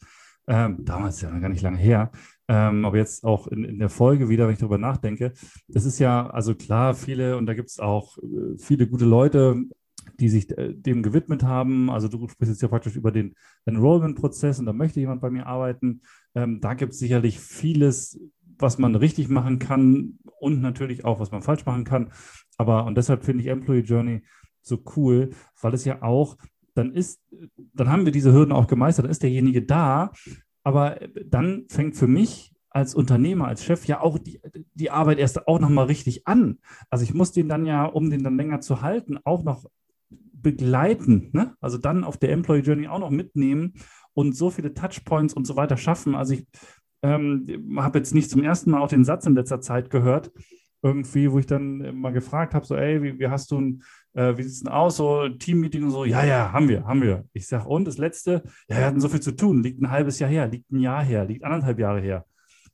ähm, 0.48 0.84
damals 0.84 1.20
ja 1.20 1.30
gar 1.38 1.48
nicht 1.48 1.62
lange 1.62 1.78
her, 1.78 2.10
ähm, 2.48 2.84
aber 2.84 2.96
jetzt 2.96 3.24
auch 3.24 3.46
in, 3.46 3.64
in, 3.64 3.78
der 3.78 3.88
Folge 3.88 4.28
wieder, 4.28 4.46
wenn 4.46 4.54
ich 4.54 4.58
darüber 4.58 4.78
nachdenke, 4.78 5.32
das 5.68 5.84
ist 5.84 6.00
ja, 6.00 6.28
also 6.28 6.54
klar, 6.54 6.94
viele, 6.94 7.36
und 7.36 7.46
da 7.46 7.54
gibt 7.54 7.70
es 7.70 7.78
auch 7.78 8.18
äh, 8.18 8.58
viele 8.58 8.88
gute 8.88 9.04
Leute, 9.04 9.62
die 10.22 10.28
sich 10.28 10.56
äh, 10.56 10.72
dem 10.72 11.02
gewidmet 11.02 11.42
haben. 11.42 11.90
Also 11.90 12.06
du 12.06 12.28
sprichst 12.28 12.54
jetzt 12.54 12.62
ja 12.62 12.68
praktisch 12.68 12.94
über 12.94 13.10
den 13.10 13.34
Enrollment-Prozess 13.66 14.60
und 14.60 14.66
da 14.66 14.72
möchte 14.72 15.00
jemand 15.00 15.20
bei 15.20 15.30
mir 15.30 15.46
arbeiten. 15.46 16.02
Ähm, 16.34 16.60
da 16.60 16.74
gibt 16.74 16.92
es 16.92 17.00
sicherlich 17.00 17.40
vieles, 17.40 18.20
was 18.56 18.78
man 18.78 18.94
richtig 18.94 19.28
machen 19.28 19.58
kann 19.58 20.18
und 20.38 20.60
natürlich 20.60 21.04
auch, 21.04 21.18
was 21.18 21.32
man 21.32 21.42
falsch 21.42 21.66
machen 21.66 21.84
kann. 21.84 22.12
Aber 22.56 22.86
und 22.86 22.96
deshalb 22.96 23.24
finde 23.24 23.42
ich 23.42 23.48
Employee 23.48 23.80
Journey 23.80 24.22
so 24.60 24.78
cool, 24.96 25.30
weil 25.60 25.74
es 25.74 25.84
ja 25.84 26.02
auch 26.02 26.36
dann 26.74 26.92
ist, 26.92 27.20
dann 27.74 27.90
haben 27.90 28.04
wir 28.04 28.12
diese 28.12 28.32
Hürden 28.32 28.52
auch 28.52 28.68
gemeistert, 28.68 29.04
dann 29.04 29.10
ist 29.10 29.22
derjenige 29.22 29.62
da, 29.62 30.12
aber 30.62 31.00
dann 31.26 31.66
fängt 31.68 31.96
für 31.96 32.06
mich 32.06 32.54
als 32.70 32.94
Unternehmer, 32.94 33.48
als 33.48 33.64
Chef 33.64 33.86
ja 33.86 34.00
auch 34.00 34.18
die, 34.18 34.40
die 34.74 34.90
Arbeit 34.90 35.18
erst 35.18 35.46
auch 35.46 35.58
nochmal 35.58 35.86
richtig 35.86 36.26
an. 36.26 36.60
Also 36.88 37.04
ich 37.04 37.12
muss 37.12 37.32
den 37.32 37.48
dann 37.48 37.66
ja, 37.66 37.84
um 37.84 38.08
den 38.08 38.22
dann 38.22 38.36
länger 38.36 38.60
zu 38.60 38.80
halten, 38.80 39.18
auch 39.24 39.42
noch 39.42 39.66
begleiten, 40.42 41.30
ne? 41.32 41.54
also 41.60 41.78
dann 41.78 42.04
auf 42.04 42.16
der 42.16 42.32
Employee 42.32 42.62
Journey 42.62 42.88
auch 42.88 42.98
noch 42.98 43.10
mitnehmen 43.10 43.74
und 44.14 44.36
so 44.36 44.50
viele 44.50 44.74
Touchpoints 44.74 45.34
und 45.34 45.46
so 45.46 45.56
weiter 45.56 45.76
schaffen. 45.76 46.14
Also 46.14 46.34
ich 46.34 46.46
ähm, 47.02 47.76
habe 47.78 47.98
jetzt 47.98 48.14
nicht 48.14 48.30
zum 48.30 48.42
ersten 48.42 48.70
Mal 48.70 48.80
auch 48.80 48.88
den 48.88 49.04
Satz 49.04 49.26
in 49.26 49.34
letzter 49.34 49.60
Zeit 49.60 49.90
gehört, 49.90 50.30
irgendwie, 50.82 51.30
wo 51.30 51.38
ich 51.38 51.46
dann 51.46 51.96
mal 51.96 52.12
gefragt 52.12 52.54
habe, 52.54 52.66
so, 52.66 52.74
ey, 52.74 53.02
wie, 53.02 53.18
wie 53.18 53.28
hast 53.28 53.50
du 53.52 53.60
ein 53.60 53.82
äh, 54.14 54.36
wie 54.36 54.42
sieht 54.42 54.52
es 54.52 54.60
denn 54.60 54.72
aus, 54.72 54.96
so 54.96 55.28
Teammeeting 55.28 55.84
und 55.84 55.90
so, 55.90 56.04
ja, 56.04 56.24
ja, 56.24 56.52
haben 56.52 56.68
wir, 56.68 56.84
haben 56.84 57.02
wir. 57.02 57.24
Ich 57.32 57.46
sage, 57.46 57.66
und 57.68 57.86
das 57.86 57.98
letzte, 57.98 58.42
ja, 58.68 58.78
wir 58.78 58.86
hatten 58.86 59.00
so 59.00 59.08
viel 59.08 59.20
zu 59.20 59.32
tun, 59.32 59.62
liegt 59.62 59.80
ein 59.80 59.90
halbes 59.90 60.18
Jahr 60.18 60.30
her, 60.30 60.46
liegt 60.48 60.70
ein 60.70 60.80
Jahr 60.80 61.02
her, 61.02 61.24
liegt 61.24 61.44
anderthalb 61.44 61.78
Jahre 61.78 62.00
her. 62.00 62.26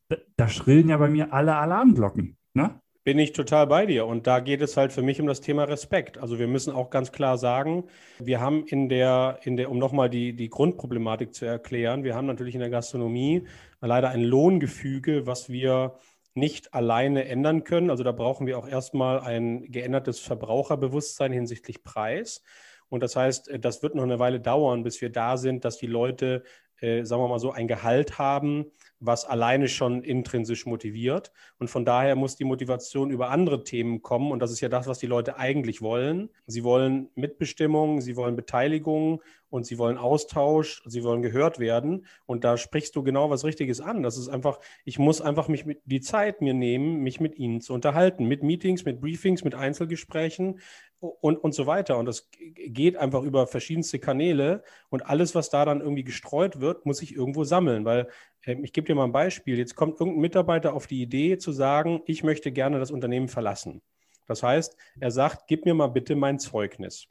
Da, 0.08 0.16
da 0.36 0.48
schrillen 0.48 0.88
ja 0.88 0.96
bei 0.96 1.08
mir 1.08 1.32
alle 1.32 1.56
Alarmglocken, 1.56 2.36
ne? 2.54 2.80
Bin 3.08 3.18
ich 3.18 3.32
total 3.32 3.66
bei 3.66 3.86
dir. 3.86 4.04
Und 4.04 4.26
da 4.26 4.38
geht 4.38 4.60
es 4.60 4.76
halt 4.76 4.92
für 4.92 5.00
mich 5.00 5.18
um 5.18 5.26
das 5.26 5.40
Thema 5.40 5.64
Respekt. 5.64 6.18
Also 6.18 6.38
wir 6.38 6.46
müssen 6.46 6.74
auch 6.74 6.90
ganz 6.90 7.10
klar 7.10 7.38
sagen, 7.38 7.84
wir 8.18 8.38
haben 8.38 8.66
in 8.66 8.90
der, 8.90 9.38
in 9.44 9.56
der, 9.56 9.70
um 9.70 9.78
nochmal 9.78 10.10
die, 10.10 10.36
die 10.36 10.50
Grundproblematik 10.50 11.32
zu 11.32 11.46
erklären, 11.46 12.04
wir 12.04 12.14
haben 12.14 12.26
natürlich 12.26 12.52
in 12.52 12.60
der 12.60 12.68
Gastronomie 12.68 13.46
leider 13.80 14.10
ein 14.10 14.20
Lohngefüge, 14.20 15.26
was 15.26 15.48
wir 15.48 15.94
nicht 16.34 16.74
alleine 16.74 17.24
ändern 17.24 17.64
können. 17.64 17.88
Also 17.88 18.04
da 18.04 18.12
brauchen 18.12 18.46
wir 18.46 18.58
auch 18.58 18.68
erstmal 18.68 19.20
ein 19.20 19.62
geändertes 19.72 20.20
Verbraucherbewusstsein 20.20 21.32
hinsichtlich 21.32 21.82
Preis. 21.82 22.42
Und 22.90 23.02
das 23.02 23.16
heißt, 23.16 23.52
das 23.58 23.82
wird 23.82 23.94
noch 23.94 24.02
eine 24.02 24.18
Weile 24.18 24.38
dauern, 24.38 24.82
bis 24.82 25.00
wir 25.00 25.08
da 25.08 25.38
sind, 25.38 25.64
dass 25.64 25.78
die 25.78 25.86
Leute, 25.86 26.42
äh, 26.78 27.04
sagen 27.04 27.22
wir 27.22 27.28
mal 27.28 27.38
so, 27.38 27.52
ein 27.52 27.68
Gehalt 27.68 28.18
haben, 28.18 28.66
was 29.00 29.24
alleine 29.24 29.68
schon 29.68 30.02
intrinsisch 30.02 30.66
motiviert. 30.66 31.32
Und 31.58 31.68
von 31.68 31.84
daher 31.84 32.16
muss 32.16 32.36
die 32.36 32.44
Motivation 32.44 33.10
über 33.10 33.30
andere 33.30 33.64
Themen 33.64 34.02
kommen. 34.02 34.32
Und 34.32 34.40
das 34.40 34.50
ist 34.50 34.60
ja 34.60 34.68
das, 34.68 34.86
was 34.86 34.98
die 34.98 35.06
Leute 35.06 35.36
eigentlich 35.36 35.82
wollen. 35.82 36.30
Sie 36.46 36.64
wollen 36.64 37.08
Mitbestimmung, 37.14 38.00
sie 38.00 38.16
wollen 38.16 38.36
Beteiligung 38.36 39.22
und 39.50 39.66
sie 39.66 39.78
wollen 39.78 39.98
Austausch, 39.98 40.82
sie 40.86 41.02
wollen 41.04 41.22
gehört 41.22 41.58
werden. 41.58 42.06
Und 42.26 42.44
da 42.44 42.56
sprichst 42.56 42.94
du 42.96 43.02
genau 43.02 43.30
was 43.30 43.44
Richtiges 43.44 43.80
an. 43.80 44.02
Das 44.02 44.18
ist 44.18 44.28
einfach, 44.28 44.58
ich 44.84 44.98
muss 44.98 45.20
einfach 45.20 45.48
mich 45.48 45.64
mit 45.64 45.80
die 45.84 46.00
Zeit 46.00 46.40
mir 46.40 46.54
nehmen, 46.54 47.02
mich 47.02 47.20
mit 47.20 47.38
ihnen 47.38 47.60
zu 47.60 47.74
unterhalten, 47.74 48.26
mit 48.26 48.42
Meetings, 48.42 48.84
mit 48.84 49.00
Briefings, 49.00 49.44
mit 49.44 49.54
Einzelgesprächen 49.54 50.60
und, 51.00 51.36
und 51.36 51.54
so 51.54 51.66
weiter. 51.66 51.98
Und 51.98 52.06
das 52.06 52.28
geht 52.54 52.96
einfach 52.96 53.22
über 53.22 53.46
verschiedenste 53.46 53.98
Kanäle 53.98 54.62
und 54.90 55.06
alles, 55.06 55.34
was 55.34 55.50
da 55.50 55.64
dann 55.64 55.80
irgendwie 55.80 56.04
gestreut 56.04 56.60
wird, 56.60 56.86
muss 56.86 57.02
ich 57.02 57.14
irgendwo 57.14 57.44
sammeln, 57.44 57.84
weil 57.84 58.08
ich 58.48 58.72
gebe 58.72 58.86
dir 58.86 58.94
mal 58.94 59.04
ein 59.04 59.12
Beispiel. 59.12 59.58
Jetzt 59.58 59.76
kommt 59.76 60.00
irgendein 60.00 60.22
Mitarbeiter 60.22 60.74
auf 60.74 60.86
die 60.86 61.02
Idee 61.02 61.38
zu 61.38 61.52
sagen, 61.52 62.02
ich 62.06 62.22
möchte 62.22 62.52
gerne 62.52 62.78
das 62.78 62.90
Unternehmen 62.90 63.28
verlassen. 63.28 63.82
Das 64.26 64.42
heißt, 64.42 64.76
er 65.00 65.10
sagt, 65.10 65.46
gib 65.48 65.64
mir 65.64 65.74
mal 65.74 65.88
bitte 65.88 66.16
mein 66.16 66.38
Zeugnis. 66.38 67.08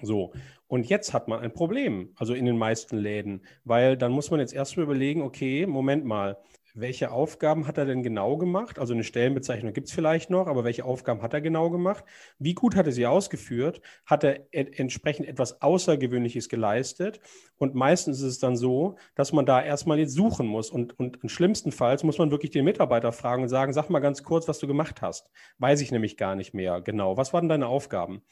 So, 0.00 0.32
und 0.66 0.88
jetzt 0.88 1.12
hat 1.12 1.28
man 1.28 1.40
ein 1.40 1.52
Problem, 1.52 2.12
also 2.16 2.34
in 2.34 2.44
den 2.44 2.58
meisten 2.58 2.96
Läden, 2.96 3.44
weil 3.64 3.96
dann 3.96 4.10
muss 4.10 4.30
man 4.30 4.40
jetzt 4.40 4.54
erstmal 4.54 4.84
überlegen, 4.84 5.22
okay, 5.22 5.66
Moment 5.66 6.04
mal, 6.04 6.38
welche 6.74 7.10
Aufgaben 7.10 7.66
hat 7.66 7.76
er 7.76 7.84
denn 7.84 8.02
genau 8.02 8.36
gemacht? 8.38 8.78
Also 8.78 8.94
eine 8.94 9.04
Stellenbezeichnung 9.04 9.74
gibt 9.74 9.88
es 9.88 9.94
vielleicht 9.94 10.30
noch, 10.30 10.46
aber 10.46 10.64
welche 10.64 10.84
Aufgaben 10.84 11.20
hat 11.20 11.34
er 11.34 11.42
genau 11.42 11.68
gemacht? 11.68 12.04
Wie 12.38 12.54
gut 12.54 12.76
hat 12.76 12.86
er 12.86 12.92
sie 12.92 13.06
ausgeführt? 13.06 13.82
Hat 14.06 14.24
er 14.24 14.46
entsprechend 14.52 15.28
etwas 15.28 15.60
Außergewöhnliches 15.60 16.48
geleistet? 16.48 17.20
Und 17.58 17.74
meistens 17.74 18.18
ist 18.20 18.26
es 18.26 18.38
dann 18.38 18.56
so, 18.56 18.96
dass 19.14 19.32
man 19.32 19.44
da 19.44 19.62
erstmal 19.62 19.98
jetzt 19.98 20.14
suchen 20.14 20.46
muss. 20.46 20.70
Und, 20.70 20.98
und 20.98 21.18
schlimmstenfalls 21.26 22.04
muss 22.04 22.18
man 22.18 22.30
wirklich 22.30 22.52
den 22.52 22.64
Mitarbeiter 22.64 23.12
fragen 23.12 23.42
und 23.42 23.48
sagen, 23.48 23.72
sag 23.74 23.90
mal 23.90 24.00
ganz 24.00 24.22
kurz, 24.22 24.48
was 24.48 24.58
du 24.58 24.66
gemacht 24.66 25.02
hast. 25.02 25.30
Weiß 25.58 25.80
ich 25.82 25.92
nämlich 25.92 26.16
gar 26.16 26.36
nicht 26.36 26.54
mehr 26.54 26.80
genau. 26.80 27.18
Was 27.18 27.34
waren 27.34 27.48
deine 27.48 27.66
Aufgaben? 27.66 28.22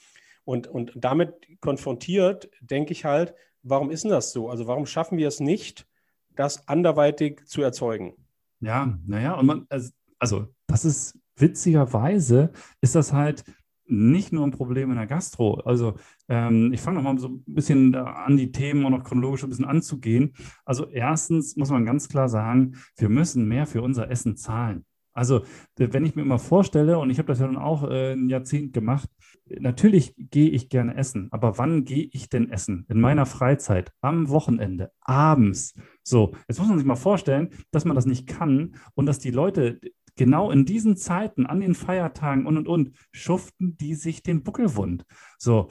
Und, 0.44 0.66
und 0.66 0.92
damit 0.96 1.60
konfrontiert, 1.60 2.50
denke 2.62 2.92
ich 2.92 3.04
halt, 3.04 3.34
warum 3.62 3.90
ist 3.90 4.04
denn 4.04 4.10
das 4.10 4.32
so? 4.32 4.48
Also 4.48 4.66
warum 4.66 4.86
schaffen 4.86 5.18
wir 5.18 5.28
es 5.28 5.40
nicht, 5.40 5.86
das 6.34 6.66
anderweitig 6.68 7.46
zu 7.46 7.60
erzeugen? 7.60 8.16
Ja, 8.60 8.98
naja, 9.06 9.34
und 9.34 9.46
man, 9.46 9.66
also, 9.68 9.90
also 10.18 10.46
das 10.66 10.84
ist 10.84 11.18
witzigerweise, 11.36 12.52
ist 12.80 12.94
das 12.94 13.12
halt 13.12 13.44
nicht 13.86 14.32
nur 14.32 14.46
ein 14.46 14.52
Problem 14.52 14.90
in 14.90 14.96
der 14.96 15.06
Gastro. 15.06 15.54
Also 15.64 15.94
ähm, 16.28 16.72
ich 16.72 16.80
fange 16.80 16.96
nochmal 16.98 17.18
so 17.18 17.28
ein 17.28 17.42
bisschen 17.46 17.94
an, 17.94 18.36
die 18.36 18.52
Themen 18.52 18.84
auch 18.86 18.90
noch 18.90 19.02
chronologisch 19.02 19.42
ein 19.42 19.50
bisschen 19.50 19.64
anzugehen. 19.64 20.32
Also 20.64 20.88
erstens 20.88 21.56
muss 21.56 21.70
man 21.70 21.84
ganz 21.84 22.08
klar 22.08 22.28
sagen, 22.28 22.76
wir 22.96 23.08
müssen 23.08 23.48
mehr 23.48 23.66
für 23.66 23.82
unser 23.82 24.10
Essen 24.10 24.36
zahlen. 24.36 24.84
Also, 25.12 25.42
wenn 25.76 26.04
ich 26.04 26.14
mir 26.14 26.22
immer 26.22 26.38
vorstelle, 26.38 26.98
und 26.98 27.10
ich 27.10 27.18
habe 27.18 27.28
das 27.28 27.40
ja 27.40 27.46
nun 27.46 27.56
auch 27.56 27.84
äh, 27.84 28.12
ein 28.12 28.28
Jahrzehnt 28.28 28.72
gemacht, 28.72 29.08
natürlich 29.46 30.14
gehe 30.16 30.50
ich 30.50 30.68
gerne 30.68 30.96
essen, 30.96 31.28
aber 31.32 31.58
wann 31.58 31.84
gehe 31.84 32.08
ich 32.12 32.28
denn 32.28 32.50
essen? 32.50 32.86
In 32.88 33.00
meiner 33.00 33.26
Freizeit, 33.26 33.92
am 34.00 34.28
Wochenende, 34.28 34.92
abends. 35.00 35.74
So, 36.02 36.34
jetzt 36.48 36.58
muss 36.58 36.68
man 36.68 36.78
sich 36.78 36.86
mal 36.86 36.96
vorstellen, 36.96 37.50
dass 37.70 37.84
man 37.84 37.96
das 37.96 38.06
nicht 38.06 38.26
kann 38.26 38.76
und 38.94 39.06
dass 39.06 39.18
die 39.18 39.30
Leute 39.32 39.80
genau 40.16 40.50
in 40.50 40.64
diesen 40.64 40.96
Zeiten, 40.96 41.46
an 41.46 41.60
den 41.60 41.74
Feiertagen 41.74 42.46
und 42.46 42.56
und 42.56 42.68
und, 42.68 42.96
schuften 43.12 43.76
die 43.76 43.94
sich 43.94 44.22
den 44.22 44.42
Buckel 44.42 44.76
wund. 44.76 45.04
So, 45.38 45.68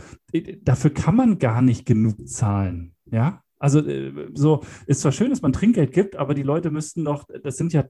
dafür 0.61 0.91
kann 0.91 1.15
man 1.15 1.39
gar 1.39 1.61
nicht 1.61 1.85
genug 1.85 2.27
zahlen. 2.27 2.95
Ja, 3.05 3.43
also 3.59 3.79
äh, 3.79 4.29
so 4.33 4.63
ist 4.87 5.01
zwar 5.01 5.11
schön, 5.11 5.29
dass 5.29 5.41
man 5.41 5.53
Trinkgeld 5.53 5.91
gibt, 5.91 6.15
aber 6.15 6.33
die 6.33 6.43
Leute 6.43 6.71
müssten 6.71 7.05
doch, 7.05 7.25
das 7.43 7.57
sind 7.57 7.73
ja 7.73 7.85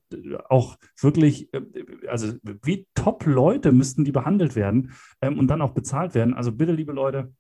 auch 0.50 0.78
wirklich, 1.00 1.54
äh, 1.54 1.62
also 2.08 2.34
wie 2.64 2.88
Top-Leute 2.96 3.72
müssten 3.72 4.04
die 4.04 4.12
behandelt 4.12 4.56
werden 4.56 4.92
ähm, 5.22 5.38
und 5.38 5.48
dann 5.48 5.62
auch 5.62 5.72
bezahlt 5.72 6.16
werden. 6.16 6.34
Also 6.34 6.52
bitte, 6.52 6.72
liebe 6.72 6.92
Leute, 6.92 7.32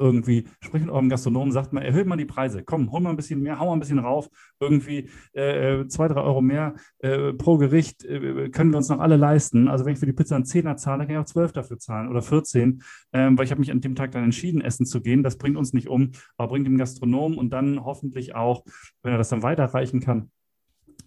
irgendwie, 0.00 0.48
sprecht 0.60 0.86
mit 0.86 0.92
eurem 0.92 1.08
Gastronomen, 1.08 1.52
sagt 1.52 1.72
mal, 1.72 1.82
erhöht 1.82 2.06
mal 2.06 2.16
die 2.16 2.24
Preise, 2.24 2.64
komm, 2.64 2.90
hol 2.90 3.00
mal 3.00 3.10
ein 3.10 3.16
bisschen 3.16 3.40
mehr, 3.40 3.58
hau 3.58 3.66
mal 3.66 3.74
ein 3.74 3.80
bisschen 3.80 3.98
rauf, 3.98 4.28
irgendwie 4.58 5.08
äh, 5.32 5.86
zwei, 5.86 6.08
drei 6.08 6.22
Euro 6.22 6.40
mehr 6.40 6.74
äh, 6.98 7.32
pro 7.34 7.58
Gericht 7.58 8.04
äh, 8.04 8.48
können 8.48 8.70
wir 8.70 8.78
uns 8.78 8.88
noch 8.88 9.00
alle 9.00 9.16
leisten. 9.16 9.68
Also 9.68 9.84
wenn 9.84 9.92
ich 9.92 9.98
für 9.98 10.06
die 10.06 10.12
Pizza 10.12 10.36
einen 10.36 10.46
Zehner 10.46 10.76
zahle, 10.76 11.04
kann 11.04 11.14
ich 11.14 11.18
auch 11.18 11.24
zwölf 11.26 11.52
dafür 11.52 11.78
zahlen 11.78 12.08
oder 12.08 12.22
14, 12.22 12.82
ähm, 13.12 13.36
weil 13.36 13.44
ich 13.44 13.50
habe 13.50 13.60
mich 13.60 13.70
an 13.70 13.80
dem 13.80 13.94
Tag 13.94 14.12
dann 14.12 14.24
entschieden, 14.24 14.62
essen 14.62 14.86
zu 14.86 15.02
gehen. 15.02 15.22
Das 15.22 15.36
bringt 15.36 15.56
uns 15.56 15.72
nicht 15.72 15.88
um, 15.88 16.12
aber 16.36 16.48
bringt 16.48 16.66
dem 16.66 16.78
Gastronomen 16.78 17.38
und 17.38 17.50
dann 17.50 17.84
hoffentlich 17.84 18.34
auch, 18.34 18.64
wenn 19.02 19.12
er 19.12 19.18
das 19.18 19.28
dann 19.28 19.42
weiterreichen 19.42 20.00
kann, 20.00 20.30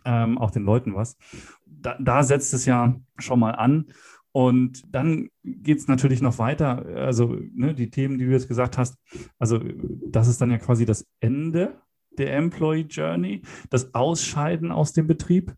ähm, 0.06 0.38
auch 0.38 0.52
den 0.52 0.64
Leuten 0.64 0.96
was. 0.96 1.18
Da, 1.66 1.98
da 2.00 2.24
setzt 2.24 2.54
es 2.54 2.66
ja 2.66 2.96
schon 3.18 3.40
mal 3.40 3.52
an. 3.52 3.86
Und 4.34 4.84
dann 4.94 5.30
geht 5.44 5.78
es 5.78 5.88
natürlich 5.88 6.22
noch 6.22 6.40
weiter. 6.40 6.86
Also 6.96 7.38
ne, 7.54 7.74
die 7.74 7.92
Themen, 7.92 8.18
die 8.18 8.26
du 8.26 8.32
jetzt 8.32 8.48
gesagt 8.48 8.78
hast, 8.78 8.98
also 9.40 9.60
das 10.08 10.28
ist 10.28 10.42
dann 10.42 10.52
ja 10.52 10.58
quasi 10.58 10.86
das 10.86 11.06
Ende 11.20 11.80
der 12.18 12.36
Employee 12.36 12.88
Journey, 12.90 13.44
das 13.70 13.94
Ausscheiden 13.94 14.72
aus 14.72 14.92
dem 14.92 15.08
Betrieb. 15.08 15.54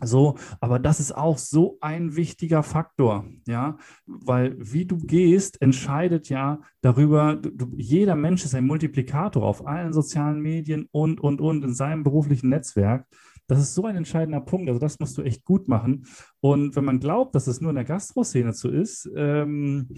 So, 0.00 0.36
aber 0.60 0.78
das 0.78 1.00
ist 1.00 1.10
auch 1.10 1.38
so 1.38 1.76
ein 1.80 2.14
wichtiger 2.14 2.62
Faktor, 2.62 3.26
ja, 3.48 3.78
weil 4.06 4.54
wie 4.58 4.84
du 4.84 4.96
gehst, 4.96 5.60
entscheidet 5.60 6.28
ja 6.28 6.60
darüber, 6.82 7.34
du, 7.34 7.72
jeder 7.76 8.14
Mensch 8.14 8.44
ist 8.44 8.54
ein 8.54 8.66
Multiplikator 8.66 9.42
auf 9.42 9.66
allen 9.66 9.92
sozialen 9.92 10.40
Medien 10.40 10.86
und, 10.92 11.20
und, 11.20 11.40
und 11.40 11.64
in 11.64 11.74
seinem 11.74 12.04
beruflichen 12.04 12.48
Netzwerk. 12.48 13.08
Das 13.48 13.58
ist 13.58 13.74
so 13.74 13.86
ein 13.86 13.96
entscheidender 13.96 14.40
Punkt. 14.40 14.68
Also 14.68 14.78
das 14.78 15.00
musst 15.00 15.18
du 15.18 15.22
echt 15.22 15.44
gut 15.44 15.66
machen. 15.68 16.06
Und 16.40 16.76
wenn 16.76 16.84
man 16.84 17.00
glaubt, 17.00 17.34
dass 17.34 17.46
es 17.46 17.60
nur 17.60 17.70
in 17.70 17.76
der 17.76 17.84
Gastroszene 17.84 18.52
so 18.52 18.68
ist, 18.68 19.10
ähm, 19.16 19.88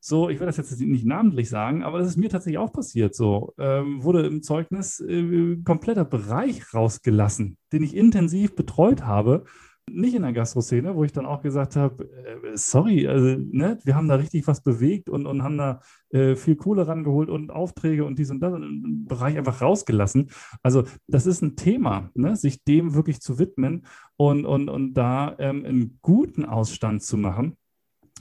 so, 0.00 0.28
ich 0.28 0.38
will 0.38 0.46
das 0.46 0.56
jetzt 0.56 0.78
nicht 0.78 1.06
namentlich 1.06 1.48
sagen, 1.48 1.82
aber 1.82 1.98
das 1.98 2.08
ist 2.08 2.16
mir 2.16 2.28
tatsächlich 2.28 2.58
auch 2.58 2.72
passiert. 2.72 3.14
So 3.14 3.54
ähm, 3.58 4.04
wurde 4.04 4.26
im 4.26 4.42
Zeugnis 4.42 5.00
äh, 5.00 5.56
kompletter 5.64 6.04
Bereich 6.04 6.74
rausgelassen, 6.74 7.56
den 7.72 7.82
ich 7.82 7.96
intensiv 7.96 8.54
betreut 8.54 9.02
habe 9.02 9.44
nicht 9.90 10.14
in 10.14 10.22
der 10.22 10.32
Gastroszene, 10.32 10.94
wo 10.94 11.04
ich 11.04 11.12
dann 11.12 11.26
auch 11.26 11.42
gesagt 11.42 11.76
habe, 11.76 12.04
äh, 12.04 12.56
sorry, 12.56 13.06
also, 13.06 13.36
ne, 13.38 13.78
wir 13.84 13.94
haben 13.94 14.08
da 14.08 14.16
richtig 14.16 14.46
was 14.46 14.62
bewegt 14.62 15.08
und, 15.08 15.26
und 15.26 15.42
haben 15.42 15.58
da 15.58 15.80
äh, 16.10 16.34
viel 16.34 16.56
Kohle 16.56 16.86
rangeholt 16.86 17.30
und 17.30 17.50
Aufträge 17.50 18.04
und 18.04 18.18
dies 18.18 18.30
und 18.30 18.40
das 18.40 18.54
im 18.54 19.06
Bereich 19.06 19.38
einfach 19.38 19.62
rausgelassen. 19.62 20.30
Also 20.62 20.84
das 21.06 21.26
ist 21.26 21.42
ein 21.42 21.56
Thema, 21.56 22.10
ne, 22.14 22.36
sich 22.36 22.64
dem 22.64 22.94
wirklich 22.94 23.20
zu 23.20 23.38
widmen 23.38 23.86
und, 24.16 24.44
und, 24.44 24.68
und 24.68 24.94
da 24.94 25.36
ähm, 25.38 25.64
einen 25.64 25.98
guten 26.02 26.44
Ausstand 26.44 27.02
zu 27.02 27.16
machen. 27.16 27.56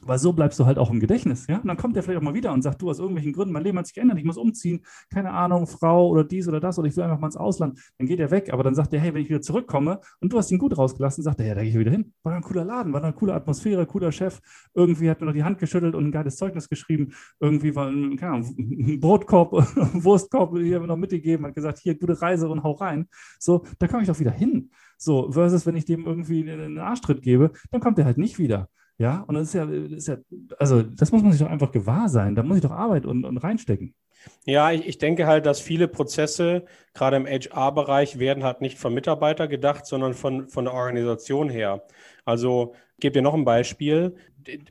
Weil 0.01 0.19
so 0.19 0.33
bleibst 0.33 0.59
du 0.59 0.65
halt 0.65 0.77
auch 0.77 0.91
im 0.91 0.99
Gedächtnis, 0.99 1.47
ja? 1.47 1.57
Und 1.57 1.67
dann 1.67 1.77
kommt 1.77 1.95
der 1.95 2.03
vielleicht 2.03 2.19
auch 2.19 2.23
mal 2.23 2.33
wieder 2.33 2.51
und 2.51 2.61
sagt, 2.61 2.81
du 2.81 2.89
aus 2.89 2.99
irgendwelchen 2.99 3.33
Gründen, 3.33 3.53
mein 3.53 3.63
Leben 3.63 3.77
hat 3.79 3.87
sich 3.87 3.95
geändert, 3.95 4.19
ich 4.19 4.25
muss 4.25 4.37
umziehen, 4.37 4.81
keine 5.09 5.31
Ahnung, 5.31 5.67
Frau 5.67 6.09
oder 6.09 6.23
dies 6.23 6.47
oder 6.47 6.59
das 6.59 6.77
oder 6.77 6.87
ich 6.87 6.95
will 6.95 7.03
einfach 7.03 7.19
mal 7.19 7.27
ins 7.27 7.37
Ausland. 7.37 7.79
Dann 7.97 8.07
geht 8.07 8.19
er 8.19 8.29
weg, 8.29 8.51
aber 8.51 8.63
dann 8.63 8.75
sagt 8.75 8.93
er, 8.93 8.99
hey, 8.99 9.13
wenn 9.13 9.21
ich 9.21 9.29
wieder 9.29 9.41
zurückkomme 9.41 9.99
und 10.19 10.31
du 10.31 10.37
hast 10.37 10.51
ihn 10.51 10.59
gut 10.59 10.77
rausgelassen, 10.77 11.23
sagt 11.23 11.39
er, 11.39 11.47
ja, 11.47 11.55
da 11.55 11.61
gehe 11.61 11.71
ich 11.71 11.79
wieder 11.79 11.91
hin. 11.91 12.13
War 12.23 12.33
ein 12.33 12.41
cooler 12.41 12.65
Laden, 12.65 12.93
war 12.93 13.03
eine 13.03 13.13
coole 13.13 13.33
Atmosphäre, 13.33 13.85
cooler 13.85 14.11
Chef. 14.11 14.39
Irgendwie 14.73 15.09
hat 15.09 15.21
mir 15.21 15.27
noch 15.27 15.33
die 15.33 15.43
Hand 15.43 15.57
geschüttelt 15.57 15.95
und 15.95 16.05
ein 16.05 16.11
geiles 16.11 16.35
Zeugnis 16.35 16.69
geschrieben. 16.69 17.13
Irgendwie 17.39 17.75
war 17.75 17.87
ein, 17.87 18.17
keine 18.17 18.33
Ahnung, 18.33 18.55
ein 18.57 18.99
Brotkorb, 18.99 19.53
Wurstkorb 19.93 20.55
hier 20.57 20.81
noch 20.81 20.97
mitgegeben, 20.97 21.45
hat 21.45 21.55
gesagt, 21.55 21.79
hier, 21.79 21.97
gute 21.97 22.21
Reise 22.21 22.49
und 22.49 22.63
hau 22.63 22.73
rein. 22.73 23.07
So, 23.39 23.65
da 23.79 23.87
komme 23.87 24.03
ich 24.03 24.07
doch 24.07 24.19
wieder 24.19 24.31
hin. 24.31 24.69
So, 24.97 25.31
versus 25.31 25.65
wenn 25.65 25.75
ich 25.75 25.85
dem 25.85 26.05
irgendwie 26.05 26.49
einen 26.49 26.77
Arschtritt 26.77 27.21
gebe, 27.21 27.51
dann 27.71 27.81
kommt 27.81 27.97
er 27.99 28.05
halt 28.05 28.17
nicht 28.17 28.39
wieder. 28.39 28.69
Ja, 28.97 29.23
und 29.27 29.35
das 29.35 29.49
ist 29.49 29.53
ja, 29.53 29.65
das 29.65 29.91
ist 29.91 30.07
ja, 30.07 30.17
also 30.57 30.81
das 30.81 31.11
muss 31.11 31.21
man 31.21 31.31
sich 31.31 31.41
doch 31.41 31.49
einfach 31.49 31.71
gewahr 31.71 32.07
sein. 32.07 32.35
Da 32.35 32.43
muss 32.43 32.57
ich 32.57 32.63
doch 32.63 32.71
Arbeit 32.71 33.05
und, 33.05 33.25
und 33.25 33.37
reinstecken. 33.37 33.93
Ja, 34.45 34.71
ich, 34.71 34.87
ich 34.87 34.97
denke 34.97 35.27
halt, 35.27 35.45
dass 35.45 35.59
viele 35.59 35.87
Prozesse, 35.87 36.65
gerade 36.93 37.17
im 37.17 37.27
HR-Bereich, 37.27 38.19
werden 38.19 38.43
halt 38.43 38.61
nicht 38.61 38.77
vom 38.77 38.93
Mitarbeiter 38.93 39.47
gedacht, 39.47 39.85
sondern 39.85 40.13
von, 40.13 40.47
von 40.49 40.65
der 40.65 40.73
Organisation 40.73 41.49
her. 41.49 41.83
Also, 42.23 42.73
ich 42.95 43.01
gebe 43.01 43.13
dir 43.13 43.21
noch 43.21 43.33
ein 43.33 43.45
Beispiel. 43.45 44.15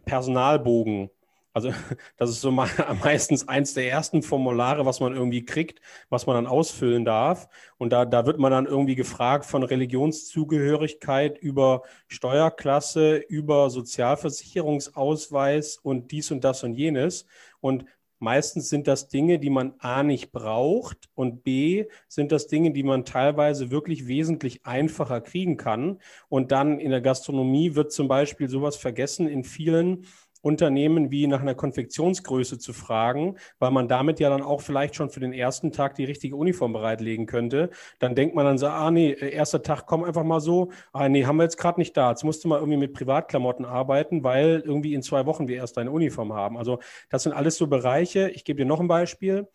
Personalbogen. 0.04 1.10
Also 1.54 1.72
das 2.18 2.28
ist 2.28 2.42
so 2.42 2.50
meistens 3.02 3.48
eins 3.48 3.72
der 3.72 3.88
ersten 3.88 4.22
Formulare, 4.22 4.84
was 4.84 5.00
man 5.00 5.14
irgendwie 5.14 5.46
kriegt, 5.46 5.80
was 6.10 6.26
man 6.26 6.36
dann 6.36 6.46
ausfüllen 6.46 7.06
darf. 7.06 7.48
Und 7.78 7.90
da, 7.90 8.04
da 8.04 8.26
wird 8.26 8.38
man 8.38 8.52
dann 8.52 8.66
irgendwie 8.66 8.96
gefragt 8.96 9.46
von 9.46 9.62
Religionszugehörigkeit 9.62 11.38
über 11.38 11.82
Steuerklasse, 12.08 13.16
über 13.16 13.70
Sozialversicherungsausweis 13.70 15.78
und 15.78 16.10
dies 16.10 16.30
und 16.30 16.44
das 16.44 16.62
und 16.64 16.74
jenes. 16.74 17.24
Und 17.60 17.86
meistens 18.18 18.68
sind 18.68 18.88
das 18.88 19.08
Dinge, 19.08 19.38
die 19.38 19.50
man 19.50 19.74
A 19.78 20.02
nicht 20.02 20.32
braucht 20.32 21.08
und 21.14 21.44
B 21.44 21.86
sind 22.08 22.32
das 22.32 22.48
Dinge, 22.48 22.72
die 22.72 22.82
man 22.82 23.04
teilweise 23.04 23.70
wirklich 23.70 24.08
wesentlich 24.08 24.66
einfacher 24.66 25.20
kriegen 25.20 25.56
kann. 25.56 26.00
Und 26.28 26.50
dann 26.50 26.80
in 26.80 26.90
der 26.90 27.00
Gastronomie 27.00 27.74
wird 27.74 27.92
zum 27.92 28.08
Beispiel 28.08 28.48
sowas 28.48 28.76
vergessen 28.76 29.28
in 29.28 29.44
vielen 29.44 30.06
Unternehmen 30.44 31.10
wie 31.10 31.26
nach 31.26 31.40
einer 31.40 31.54
Konfektionsgröße 31.54 32.58
zu 32.58 32.72
fragen, 32.72 33.36
weil 33.58 33.70
man 33.70 33.88
damit 33.88 34.20
ja 34.20 34.28
dann 34.28 34.42
auch 34.42 34.60
vielleicht 34.60 34.94
schon 34.94 35.10
für 35.10 35.20
den 35.20 35.32
ersten 35.32 35.72
Tag 35.72 35.94
die 35.94 36.04
richtige 36.04 36.36
Uniform 36.36 36.72
bereitlegen 36.72 37.26
könnte. 37.26 37.70
Dann 37.98 38.14
denkt 38.14 38.34
man 38.34 38.44
dann 38.44 38.58
so, 38.58 38.66
ah 38.66 38.90
nee, 38.90 39.12
äh, 39.12 39.30
erster 39.32 39.62
Tag, 39.62 39.86
komm 39.86 40.04
einfach 40.04 40.24
mal 40.24 40.40
so. 40.40 40.70
Ah 40.92 41.08
nee, 41.08 41.24
haben 41.24 41.36
wir 41.36 41.44
jetzt 41.44 41.56
gerade 41.56 41.80
nicht 41.80 41.96
da. 41.96 42.10
Jetzt 42.10 42.24
musst 42.24 42.44
du 42.44 42.48
mal 42.48 42.58
irgendwie 42.58 42.78
mit 42.78 42.92
Privatklamotten 42.92 43.64
arbeiten, 43.64 44.22
weil 44.22 44.62
irgendwie 44.64 44.94
in 44.94 45.02
zwei 45.02 45.26
Wochen 45.26 45.48
wir 45.48 45.56
erst 45.56 45.78
eine 45.78 45.90
Uniform 45.90 46.32
haben. 46.34 46.58
Also 46.58 46.78
das 47.08 47.22
sind 47.22 47.32
alles 47.32 47.56
so 47.56 47.66
Bereiche. 47.66 48.30
Ich 48.30 48.44
gebe 48.44 48.58
dir 48.58 48.66
noch 48.66 48.80
ein 48.80 48.88
Beispiel. 48.88 49.48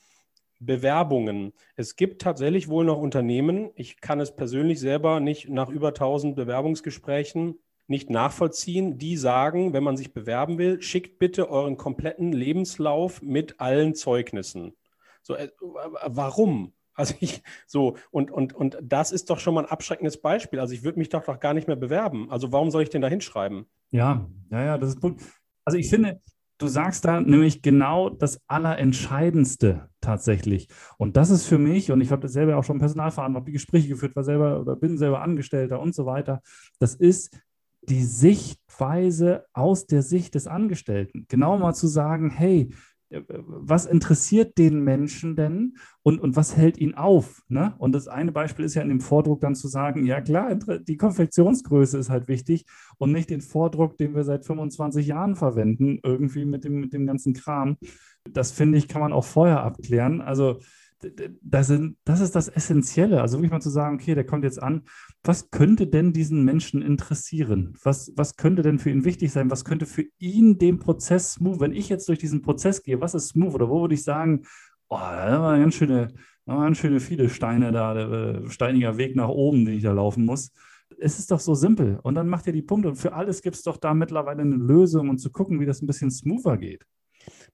Bewerbungen. 0.60 1.54
Es 1.78 1.96
gibt 1.96 2.22
tatsächlich 2.22 2.68
wohl 2.68 2.84
noch 2.84 2.98
Unternehmen, 2.98 3.72
ich 3.76 4.02
kann 4.02 4.20
es 4.20 4.36
persönlich 4.36 4.82
selber 4.82 5.22
nicht 5.22 5.48
nach 5.48 5.70
über 5.70 5.90
1000 5.90 6.36
Bewerbungsgesprächen 6.36 7.58
nicht 7.90 8.10
nachvollziehen, 8.10 8.98
die 8.98 9.18
sagen, 9.18 9.74
wenn 9.74 9.84
man 9.84 9.98
sich 9.98 10.14
bewerben 10.14 10.58
will, 10.58 10.82
schickt 10.82 11.20
bitte 11.20 11.50
euren 11.50 11.78
kompletten 11.78 12.32
Lebenslauf 12.32 13.22
mit 13.22 13.60
allen 13.60 13.96
Zeugnissen. 13.96 14.74
So, 15.22 15.36
äh, 15.36 15.50
warum? 16.06 16.74
Also 16.94 17.16
ich 17.22 17.42
so, 17.66 17.96
und, 18.12 18.30
und, 18.30 18.54
und 18.54 18.78
das 18.82 19.12
ist 19.12 19.30
doch 19.30 19.40
schon 19.40 19.54
mal 19.54 19.64
ein 19.64 19.72
abschreckendes 19.72 20.22
Beispiel. 20.22 20.60
Also 20.60 20.74
ich 20.74 20.84
würde 20.84 21.00
mich 21.00 21.10
doch, 21.10 21.24
doch 21.24 21.40
gar 21.40 21.54
nicht 21.54 21.68
mehr 21.68 21.78
bewerben. 21.78 22.30
Also 22.30 22.52
warum 22.52 22.72
soll 22.72 22.84
ich 22.84 22.90
denn 22.90 23.02
da 23.02 23.08
hinschreiben? 23.08 23.66
Ja, 23.92 24.28
ja, 24.52 24.64
ja, 24.64 24.78
das 24.78 24.90
ist 24.90 25.00
Punkt. 25.00 25.22
Also 25.66 25.78
ich 25.78 25.90
finde, 25.90 26.22
du 26.58 26.68
sagst 26.68 27.06
da 27.06 27.22
nämlich 27.22 27.62
genau 27.62 28.10
das 28.10 28.42
Allerentscheidendste 28.48 29.90
tatsächlich. 30.02 30.68
Und 30.98 31.18
das 31.18 31.30
ist 31.30 31.46
für 31.46 31.58
mich, 31.58 31.92
und 31.92 32.02
ich 32.02 32.12
habe 32.12 32.22
das 32.22 32.34
selber 32.34 32.58
auch 32.58 32.64
schon 32.64 32.80
Personalverantwortung, 32.80 33.44
habe 33.44 33.46
die 33.46 33.54
Gespräche 33.54 33.88
geführt, 33.88 34.16
war 34.16 34.24
selber 34.24 34.60
oder 34.60 34.76
bin 34.76 34.98
selber 34.98 35.22
Angestellter 35.22 35.80
und 35.80 35.96
so 35.96 36.06
weiter. 36.06 36.42
Das 36.80 36.96
ist 36.96 37.40
die 37.82 38.04
Sichtweise 38.04 39.46
aus 39.54 39.88
der 39.88 40.02
Sicht 40.02 40.36
des 40.36 40.48
Angestellten. 40.48 41.26
Genau 41.28 41.58
mal 41.58 41.74
zu 41.74 41.88
sagen, 41.88 42.30
hey, 42.30 42.70
was 43.10 43.86
interessiert 43.86 44.58
den 44.58 44.84
Menschen 44.84 45.36
denn 45.36 45.78
und, 46.04 46.20
und 46.22 46.36
was 46.36 46.56
hält 46.56 46.78
ihn 46.78 46.94
auf? 46.94 47.42
Ne? 47.48 47.74
Und 47.80 47.94
das 47.94 48.08
eine 48.08 48.32
Beispiel 48.32 48.66
ist 48.66 48.76
ja 48.76 48.84
in 48.84 48.90
dem 48.90 49.02
Vordruck 49.02 49.42
dann 49.42 49.56
zu 49.56 49.68
sagen, 49.68 50.06
ja 50.06 50.22
klar, 50.22 50.56
die 50.56 50.98
Konfektionsgröße 50.98 51.98
ist 51.98 52.10
halt 52.10 52.28
wichtig 52.28 52.66
und 52.98 53.12
nicht 53.12 53.32
den 53.32 53.42
Vordruck, 53.42 53.98
den 53.98 54.14
wir 54.14 54.24
seit 54.24 54.46
25 54.46 55.08
Jahren 55.08 55.36
verwenden, 55.36 56.00
irgendwie 56.04 56.46
mit 56.46 56.64
dem, 56.64 56.80
mit 56.80 56.94
dem 56.94 57.08
ganzen 57.08 57.34
Kram. 57.34 57.78
Das 58.30 58.52
finde 58.52 58.78
ich, 58.78 58.88
kann 58.88 59.02
man 59.02 59.14
auch 59.14 59.26
vorher 59.26 59.64
abklären. 59.64 60.22
Also 60.22 60.60
das, 61.42 61.68
sind, 61.68 61.98
das 62.04 62.20
ist 62.20 62.36
das 62.36 62.50
Essentielle. 62.50 63.22
Also 63.22 63.38
wirklich 63.38 63.52
mal 63.52 63.62
zu 63.62 63.70
sagen, 63.70 63.96
okay, 63.96 64.16
der 64.16 64.26
kommt 64.26 64.44
jetzt 64.44 64.62
an. 64.62 64.84
Was 65.24 65.52
könnte 65.52 65.88
denn 65.88 66.14
diesen 66.14 66.44
Menschen 66.44 66.82
interessieren? 66.82 67.78
Was, 67.84 68.12
was 68.16 68.36
könnte 68.36 68.62
denn 68.62 68.80
für 68.80 68.90
ihn 68.90 69.06
wichtig 69.06 69.32
sein? 69.32 69.50
Was 69.50 69.66
könnte 69.66 69.86
für 69.86 70.06
ihn 70.18 70.58
den 70.58 70.80
Prozess 70.80 71.34
smooth, 71.34 71.60
wenn 71.60 71.74
ich 71.74 71.90
jetzt 71.90 72.08
durch 72.10 72.20
diesen 72.20 72.42
Prozess 72.42 72.84
gehe, 72.84 73.02
was 73.02 73.16
ist 73.16 73.30
smooth? 73.30 73.54
Oder 73.54 73.70
wo 73.70 73.82
würde 73.82 73.96
ich 73.96 74.04
sagen, 74.04 74.44
oh, 74.90 74.98
da 74.98 75.42
waren 75.42 75.62
ganz 75.62 75.76
schöne, 75.76 76.10
da 76.46 76.58
waren 76.58 76.76
schöne 76.76 77.00
viele 77.00 77.30
Steine 77.30 77.72
da, 77.72 77.94
der, 77.94 78.10
äh, 78.10 78.50
steiniger 78.50 78.98
Weg 78.98 79.16
nach 79.16 79.30
oben, 79.30 79.66
den 79.66 79.76
ich 79.76 79.84
da 79.84 79.94
laufen 79.94 80.26
muss. 80.26 80.52
Es 81.00 81.20
ist 81.20 81.32
doch 81.32 81.40
so 81.40 81.54
simpel. 81.54 82.00
Und 82.04 82.16
dann 82.16 82.28
macht 82.28 82.48
ihr 82.48 82.54
die 82.54 82.62
Punkte. 82.62 82.90
Und 82.90 82.96
für 82.96 83.14
alles 83.14 83.42
gibt 83.42 83.56
es 83.56 83.64
doch 83.64 83.78
da 83.78 83.94
mittlerweile 83.94 84.42
eine 84.42 84.56
Lösung 84.56 85.10
und 85.10 85.20
zu 85.20 85.32
gucken, 85.32 85.60
wie 85.60 85.66
das 85.66 85.82
ein 85.82 85.88
bisschen 85.88 86.12
smoother 86.12 86.58
geht. 86.58 86.86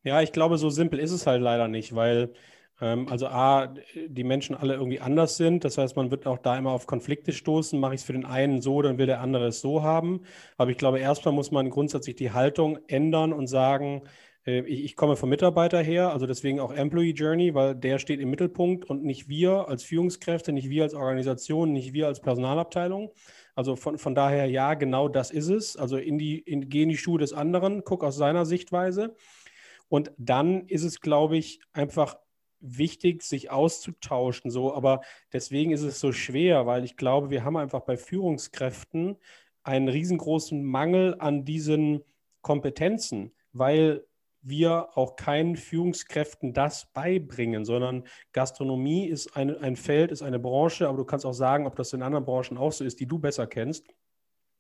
Ja, 0.04 0.22
ich 0.22 0.32
glaube, 0.32 0.58
so 0.58 0.70
simpel 0.70 1.00
ist 1.00 1.12
es 1.12 1.28
halt 1.28 1.42
leider 1.42 1.68
nicht, 1.68 1.96
weil 1.96 2.34
also 2.78 3.28
A, 3.28 3.74
die 4.08 4.24
Menschen 4.26 4.56
alle 4.56 4.74
irgendwie 4.74 5.00
anders 5.00 5.38
sind. 5.38 5.64
Das 5.64 5.78
heißt, 5.78 5.96
man 5.96 6.12
wird 6.12 6.28
auch 6.28 6.40
da 6.40 6.58
immer 6.58 6.72
auf 6.72 6.88
Konflikte 6.88 7.32
stoßen. 7.32 7.80
Mache 7.80 7.96
ich 7.96 8.02
es 8.02 8.06
für 8.06 8.14
den 8.14 8.26
einen 8.26 8.62
so, 8.62 8.82
dann 8.82 8.98
will 8.98 9.06
der 9.06 9.22
andere 9.22 9.48
es 9.48 9.62
so 9.62 9.82
haben. 9.82 10.22
Aber 10.58 10.72
ich 10.72 10.78
glaube, 10.78 11.00
erstmal 11.00 11.34
muss 11.34 11.52
man 11.52 11.70
grundsätzlich 11.70 12.16
die 12.16 12.32
Haltung 12.32 12.80
ändern 12.88 13.32
und 13.32 13.48
sagen, 13.48 14.04
äh, 14.46 14.62
ich, 14.62 14.84
ich, 14.84 14.96
komme 14.96 15.16
vom 15.16 15.30
Mitarbeiter 15.30 15.82
her, 15.82 16.12
also 16.12 16.26
deswegen 16.28 16.60
auch 16.60 16.72
Employee 16.72 17.14
Journey, 17.14 17.54
weil 17.54 17.76
der 17.76 18.00
steht 18.00 18.20
im 18.20 18.30
Mittelpunkt 18.30 18.86
und 18.86 19.04
nicht 19.04 19.28
wir 19.28 19.68
als 19.70 19.84
Führungskräfte, 19.84 20.52
nicht 20.52 20.70
wir 20.70 20.84
als 20.84 20.94
Organisation, 20.94 21.72
nicht 21.72 21.94
wir 21.94 22.08
als 22.08 22.22
Personalabteilung. 22.22 23.12
Also 23.56 23.76
von, 23.76 23.98
von 23.98 24.16
daher, 24.16 24.48
ja, 24.48 24.74
genau 24.74 25.08
das 25.08 25.32
ist 25.32 25.50
es. 25.50 25.78
Also 25.78 25.98
in 25.98 26.18
die, 26.18 26.40
in, 26.40 26.70
geh 26.70 26.84
in 26.84 26.90
die 26.90 26.98
Schuhe 26.98 27.20
des 27.20 27.34
anderen, 27.34 27.84
guck 27.86 28.04
aus 28.04 28.18
seiner 28.18 28.46
Sichtweise. 28.46 29.16
Und 29.88 30.12
dann 30.18 30.68
ist 30.68 30.84
es, 30.84 31.00
glaube 31.00 31.38
ich, 31.38 31.60
einfach 31.72 32.18
wichtig, 32.66 33.24
sich 33.24 33.52
auszutauschen. 33.52 34.52
So, 34.52 34.74
aber 34.74 35.02
deswegen 35.34 35.72
ist 35.72 35.82
es 35.82 36.00
so 36.00 36.12
schwer, 36.12 36.66
weil 36.66 36.84
ich 36.84 36.98
glaube, 36.98 37.30
wir 37.30 37.44
haben 37.44 37.58
einfach 37.58 37.82
bei 37.82 37.98
Führungskräften 37.98 39.18
einen 39.64 39.88
riesengroßen 39.88 40.64
Mangel 40.64 41.16
an 41.20 41.46
diesen 41.46 42.02
Kompetenzen, 42.42 43.34
weil 43.54 44.06
wir 44.42 44.96
auch 44.96 45.16
keinen 45.16 45.56
Führungskräften 45.56 46.54
das 46.54 46.92
beibringen, 46.94 47.66
sondern 47.66 48.04
Gastronomie 48.32 49.08
ist 49.08 49.36
ein, 49.36 49.58
ein 49.58 49.76
Feld, 49.76 50.12
ist 50.12 50.22
eine 50.22 50.38
Branche, 50.38 50.88
aber 50.88 51.00
du 51.00 51.06
kannst 51.06 51.26
auch 51.26 51.34
sagen, 51.34 51.66
ob 51.66 51.76
das 51.76 51.94
in 51.94 52.04
anderen 52.04 52.26
Branchen 52.26 52.58
auch 52.58 52.72
so 52.72 52.84
ist, 52.84 53.00
die 53.00 53.08
du 53.08 53.18
besser 53.18 53.48
kennst 53.48 53.88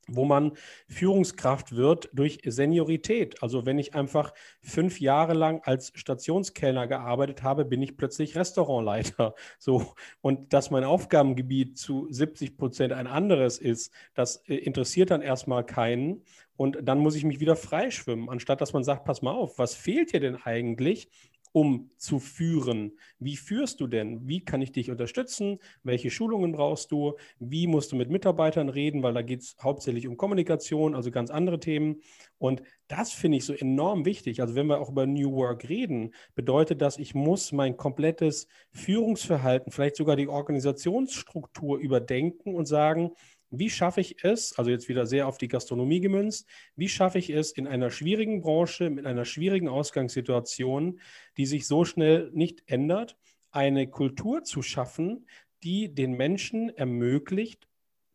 wo 0.08 0.26
man 0.26 0.54
Führungskraft 0.88 1.76
wird 1.76 2.10
durch 2.13 2.39
Seniorität. 2.46 3.41
Also 3.41 3.65
wenn 3.65 3.80
ich 3.80 3.96
einfach 3.96 4.34
fünf 4.62 5.00
Jahre 5.00 5.34
lang 5.34 5.62
als 5.63 5.91
Stationskellner 5.96 6.88
gearbeitet 6.88 7.44
habe, 7.44 7.65
bin 7.65 7.82
ich 7.82 7.98
plötzlich 7.98 8.36
Restaurantleiter. 8.36 9.36
So 9.58 9.94
und 10.22 10.54
dass 10.54 10.70
mein 10.70 10.84
Aufgabengebiet 10.84 11.78
zu 11.78 12.08
70 12.10 12.58
Prozent 12.58 12.94
ein 12.94 13.08
anderes 13.08 13.58
ist, 13.58 13.91
das 14.13 14.38
äh, 14.48 14.56
interessiert 14.56 15.12
dann 15.12 15.22
erstmal 15.22 15.65
keinen. 15.65 16.24
Und 16.58 16.78
dann 16.84 17.00
muss 17.00 17.15
ich 17.15 17.26
mich 17.26 17.39
wieder 17.39 17.56
freischwimmen, 17.56 18.30
anstatt 18.30 18.62
dass 18.62 18.74
man 18.74 18.84
sagt, 18.84 19.06
pass 19.06 19.22
mal 19.22 19.32
auf, 19.32 19.58
was 19.60 19.76
fehlt 19.76 20.13
dir 20.13 20.20
denn 20.20 20.36
eigentlich? 20.36 21.10
Um 21.56 21.89
zu 21.96 22.20
führen. 22.20 22.98
Wie 23.18 23.38
führst 23.38 23.80
du 23.80 23.88
denn? 23.88 24.28
Wie 24.28 24.44
kann 24.44 24.62
ich 24.62 24.74
dich 24.74 24.91
unterstützen? 24.91 25.60
Welche 25.84 26.10
Schulungen 26.10 26.52
brauchst 26.52 26.91
du? 26.91 27.13
Wie 27.39 27.65
musst 27.65 27.94
du 27.94 27.96
mit 27.96 28.10
Mitarbeitern 28.10 28.68
reden? 28.68 29.04
Weil 29.04 29.13
da 29.13 29.22
geht 29.22 29.39
es 29.39 29.56
hauptsächlich 29.63 30.06
um 30.06 30.18
Kommunikation, 30.18 30.96
also 30.96 31.12
ganz 31.12 31.30
andere 31.30 31.62
Themen. 31.62 32.02
Und 32.39 32.62
das 32.89 33.13
finde 33.13 33.38
ich 33.38 33.46
so 33.46 33.54
enorm 33.54 34.04
wichtig. 34.04 34.41
Also 34.41 34.56
wenn 34.56 34.68
wir 34.68 34.82
auch 34.82 34.89
über 34.89 35.06
New 35.06 35.32
Work 35.32 35.70
reden, 35.70 36.13
bedeutet 36.36 36.82
das, 36.82 36.98
ich 36.98 37.15
muss 37.15 37.54
mein 37.54 37.78
komplettes 37.78 38.50
Führungsverhalten, 38.74 39.72
vielleicht 39.72 39.96
sogar 39.96 40.18
die 40.18 40.28
Organisationsstruktur 40.28 41.78
überdenken 41.78 42.54
und 42.54 42.65
sagen, 42.65 43.12
wie 43.49 43.69
schaffe 43.69 44.01
ich 44.01 44.23
es, 44.23 44.58
also 44.58 44.69
jetzt 44.69 44.89
wieder 44.89 45.05
sehr 45.05 45.27
auf 45.27 45.38
die 45.38 45.47
Gastronomie 45.47 46.01
gemünzt, 46.01 46.47
wie 46.75 46.89
schaffe 46.89 47.17
ich 47.17 47.29
es 47.29 47.51
in 47.51 47.67
einer 47.67 47.89
schwierigen 47.89 48.41
Branche, 48.41 48.89
mit 48.89 49.05
einer 49.05 49.25
schwierigen 49.25 49.67
Ausgangssituation, 49.67 50.99
die 51.38 51.45
sich 51.45 51.67
so 51.67 51.86
schnell 51.86 52.31
nicht 52.34 52.63
ändert, 52.67 53.17
eine 53.51 53.89
Kultur 53.89 54.43
zu 54.43 54.62
schaffen, 54.62 55.25
die 55.63 55.93
den 55.93 56.13
Menschen 56.13 56.69
ermöglicht, 56.69 57.67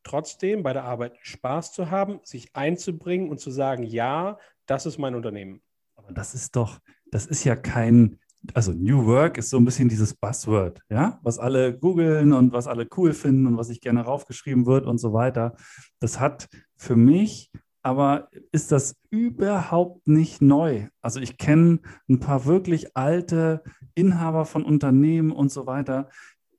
trotzdem 0.02 0.62
bei 0.62 0.72
der 0.72 0.84
Arbeit 0.84 1.16
Spaß 1.22 1.72
zu 1.72 1.90
haben, 1.90 2.20
sich 2.22 2.54
einzubringen 2.54 3.28
und 3.28 3.40
zu 3.40 3.50
sagen, 3.50 3.82
ja, 3.82 4.38
das 4.66 4.86
ist 4.86 4.98
mein 4.98 5.14
Unternehmen. 5.14 5.62
Aber 5.96 6.12
das 6.12 6.34
ist 6.34 6.54
doch, 6.56 6.78
das 7.10 7.26
ist 7.26 7.44
ja 7.44 7.56
kein, 7.56 8.19
also 8.54 8.72
New 8.72 9.06
Work 9.06 9.38
ist 9.38 9.50
so 9.50 9.58
ein 9.58 9.64
bisschen 9.64 9.88
dieses 9.88 10.14
Buzzword, 10.14 10.80
ja, 10.88 11.18
was 11.22 11.38
alle 11.38 11.76
googeln 11.76 12.32
und 12.32 12.52
was 12.52 12.66
alle 12.66 12.88
cool 12.96 13.12
finden 13.12 13.46
und 13.46 13.56
was 13.56 13.68
sich 13.68 13.80
gerne 13.80 14.02
raufgeschrieben 14.02 14.66
wird 14.66 14.86
und 14.86 14.98
so 14.98 15.12
weiter. 15.12 15.56
Das 15.98 16.20
hat 16.20 16.48
für 16.76 16.96
mich 16.96 17.50
aber 17.82 18.28
ist 18.52 18.72
das 18.72 18.96
überhaupt 19.10 20.06
nicht 20.06 20.42
neu. 20.42 20.88
Also 21.00 21.20
ich 21.20 21.38
kenne 21.38 21.80
ein 22.08 22.20
paar 22.20 22.44
wirklich 22.44 22.96
alte 22.96 23.62
Inhaber 23.94 24.44
von 24.44 24.64
Unternehmen 24.64 25.32
und 25.32 25.50
so 25.50 25.66
weiter, 25.66 26.08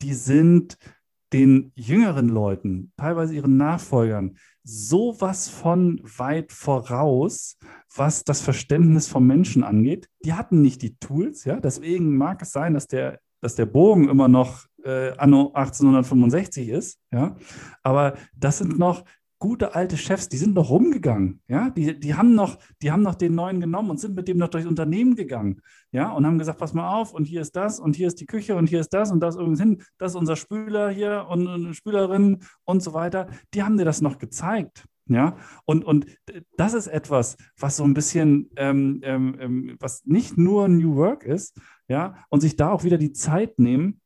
die 0.02 0.13
sind 0.13 0.78
den 1.34 1.72
jüngeren 1.76 2.28
Leuten, 2.28 2.91
teilweise 2.98 3.36
ihren 3.36 3.56
Nachfolgern, 3.56 4.38
sowas 4.63 5.50
von 5.50 6.00
weit 6.04 6.52
voraus, 6.52 7.58
was 7.95 8.24
das 8.24 8.41
Verständnis 8.41 9.08
vom 9.08 9.26
Menschen 9.26 9.63
angeht. 9.63 10.08
Die 10.24 10.34
hatten 10.34 10.62
nicht 10.62 10.82
die 10.82 10.95
Tools, 10.97 11.45
ja. 11.45 11.60
Deswegen 11.60 12.15
mag 12.15 12.41
es 12.41 12.52
sein, 12.52 12.74
dass 12.74 12.88
der, 12.88 13.19
dass 13.41 13.56
der 13.56 13.65
Bogen 13.65 14.10
immer 14.10 14.28
noch 14.28 14.65
äh, 14.84 15.12
anno 15.17 15.52
1865 15.54 16.69
ist, 16.69 17.00
ja. 17.12 17.36
Aber 17.84 18.15
das 18.36 18.60
sind 18.60 18.78
noch 18.78 19.04
gute 19.41 19.73
alte 19.73 19.97
Chefs, 19.97 20.30
die 20.30 20.38
sind 20.38 20.54
noch 20.54 20.69
rumgegangen, 20.69 21.41
ja, 21.47 21.71
die, 21.71 21.99
die 21.99 22.13
haben 22.13 22.36
noch, 22.36 22.60
die 22.82 22.91
haben 22.91 23.01
noch 23.01 23.15
den 23.15 23.34
neuen 23.34 23.60
genommen 23.60 23.89
und 23.89 23.99
sind 23.99 24.15
mit 24.15 24.27
dem 24.27 24.38
noch 24.38 24.49
durchs 24.49 24.67
Unternehmen 24.67 25.15
gegangen, 25.15 25.62
ja, 25.91 26.12
und 26.12 26.25
haben 26.25 26.38
gesagt, 26.38 26.60
pass 26.60 26.75
mal 26.75 26.93
auf, 26.93 27.12
und 27.12 27.25
hier 27.25 27.41
ist 27.41 27.56
das, 27.56 27.80
und 27.80 27.95
hier 27.95 28.08
ist 28.08 28.21
die 28.21 28.27
Küche, 28.27 28.56
und 28.56 28.69
hier 28.69 28.80
ist 28.80 28.93
das, 28.93 29.12
und 29.12 29.19
das 29.19 29.36
übrigens 29.36 29.60
hin, 29.60 29.84
das 29.97 30.12
ist 30.12 30.15
unser 30.15 30.36
Spüler 30.36 30.91
hier 30.91 31.25
und, 31.27 31.47
und 31.47 31.73
Spülerin 31.73 32.43
und 32.65 32.84
so 32.84 32.93
weiter, 32.93 33.27
die 33.56 33.63
haben 33.63 33.77
dir 33.77 33.84
das 33.84 34.01
noch 34.01 34.19
gezeigt, 34.19 34.86
ja, 35.08 35.36
und, 35.65 35.84
und 35.86 36.06
das 36.56 36.75
ist 36.75 36.86
etwas, 36.86 37.36
was 37.60 37.77
so 37.77 37.84
ein 37.84 37.95
bisschen, 37.95 38.51
ähm, 38.58 39.01
ähm, 39.04 39.38
ähm 39.39 39.77
was 39.80 40.06
nicht 40.06 40.38
nur 40.38 40.67
New 40.67 40.95
Work 40.97 41.23
ist, 41.23 41.60
ja, 41.88 42.15
und 42.30 42.41
sich 42.41 42.58
da 42.58 42.69
auch 42.69 42.84
wieder 42.84 42.99
die 42.99 43.12
Zeit 43.12 43.58
nehmen, 43.58 44.00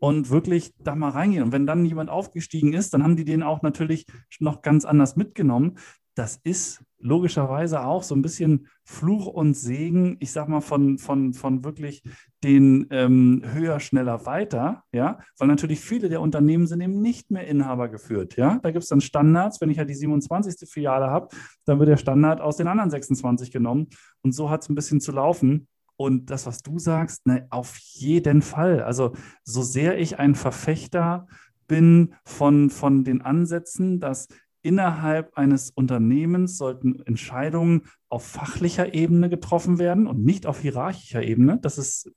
und 0.00 0.30
wirklich 0.30 0.72
da 0.78 0.94
mal 0.94 1.10
reingehen. 1.10 1.44
Und 1.44 1.52
wenn 1.52 1.66
dann 1.66 1.84
jemand 1.84 2.10
aufgestiegen 2.10 2.72
ist, 2.72 2.94
dann 2.94 3.02
haben 3.02 3.16
die 3.16 3.24
den 3.24 3.42
auch 3.42 3.62
natürlich 3.62 4.06
noch 4.38 4.62
ganz 4.62 4.84
anders 4.84 5.16
mitgenommen. 5.16 5.78
Das 6.14 6.40
ist 6.42 6.82
logischerweise 7.00 7.84
auch 7.84 8.02
so 8.02 8.14
ein 8.14 8.22
bisschen 8.22 8.68
Fluch 8.84 9.26
und 9.26 9.54
Segen, 9.54 10.16
ich 10.20 10.32
sag 10.32 10.48
mal, 10.48 10.60
von, 10.60 10.98
von, 10.98 11.32
von 11.32 11.64
wirklich 11.64 12.02
den 12.42 12.86
ähm, 12.90 13.42
höher, 13.44 13.80
schneller, 13.80 14.26
weiter, 14.26 14.82
ja, 14.92 15.20
weil 15.38 15.48
natürlich 15.48 15.80
viele 15.80 16.08
der 16.08 16.20
Unternehmen 16.20 16.66
sind 16.66 16.80
eben 16.80 17.00
nicht 17.00 17.30
mehr 17.30 17.46
Inhaber 17.46 17.88
geführt, 17.88 18.36
ja. 18.36 18.58
Da 18.62 18.70
gibt 18.70 18.82
es 18.82 18.88
dann 18.88 19.00
Standards, 19.00 19.60
wenn 19.60 19.70
ich 19.70 19.76
ja 19.76 19.82
halt 19.82 19.90
die 19.90 19.94
27. 19.94 20.68
Filiale 20.68 21.06
habe, 21.06 21.28
dann 21.64 21.78
wird 21.78 21.88
der 21.88 21.96
Standard 21.96 22.40
aus 22.40 22.56
den 22.56 22.66
anderen 22.66 22.90
26 22.90 23.52
genommen 23.52 23.88
und 24.22 24.32
so 24.32 24.50
hat 24.50 24.62
es 24.62 24.68
ein 24.68 24.74
bisschen 24.74 25.00
zu 25.00 25.12
laufen. 25.12 25.68
Und 25.98 26.30
das, 26.30 26.46
was 26.46 26.62
du 26.62 26.78
sagst, 26.78 27.26
ne, 27.26 27.48
auf 27.50 27.76
jeden 27.76 28.40
Fall. 28.40 28.82
Also 28.82 29.14
so 29.42 29.62
sehr 29.62 29.98
ich 29.98 30.20
ein 30.20 30.36
Verfechter 30.36 31.26
bin 31.66 32.14
von, 32.24 32.70
von 32.70 33.02
den 33.02 33.20
Ansätzen, 33.20 33.98
dass 33.98 34.28
innerhalb 34.62 35.36
eines 35.36 35.70
Unternehmens 35.70 36.56
sollten 36.56 37.00
Entscheidungen 37.04 37.82
auf 38.08 38.24
fachlicher 38.24 38.94
Ebene 38.94 39.28
getroffen 39.28 39.78
werden 39.78 40.06
und 40.06 40.24
nicht 40.24 40.46
auf 40.46 40.60
hierarchischer 40.60 41.22
Ebene. 41.22 41.58
Das 41.60 41.78
ist 41.78 42.12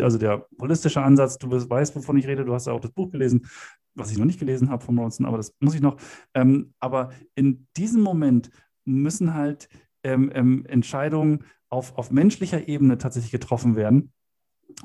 also 0.00 0.16
der 0.16 0.46
holistische 0.58 1.02
Ansatz. 1.02 1.36
Du 1.36 1.50
weißt, 1.50 1.94
wovon 1.94 2.16
ich 2.16 2.26
rede. 2.26 2.44
Du 2.44 2.54
hast 2.54 2.66
ja 2.66 2.72
auch 2.72 2.80
das 2.80 2.92
Buch 2.92 3.10
gelesen, 3.10 3.46
was 3.94 4.10
ich 4.10 4.18
noch 4.18 4.24
nicht 4.24 4.40
gelesen 4.40 4.70
habe 4.70 4.82
von 4.82 4.96
Bronson, 4.96 5.26
aber 5.26 5.36
das 5.36 5.54
muss 5.60 5.74
ich 5.74 5.82
noch. 5.82 5.98
Ähm, 6.32 6.72
aber 6.80 7.10
in 7.34 7.66
diesem 7.76 8.00
Moment 8.00 8.50
müssen 8.86 9.34
halt 9.34 9.68
ähm, 10.02 10.30
ähm, 10.34 10.64
Entscheidungen 10.66 11.44
auf, 11.76 11.96
auf 11.96 12.10
menschlicher 12.10 12.68
Ebene 12.68 12.98
tatsächlich 12.98 13.32
getroffen 13.32 13.76
werden. 13.76 14.12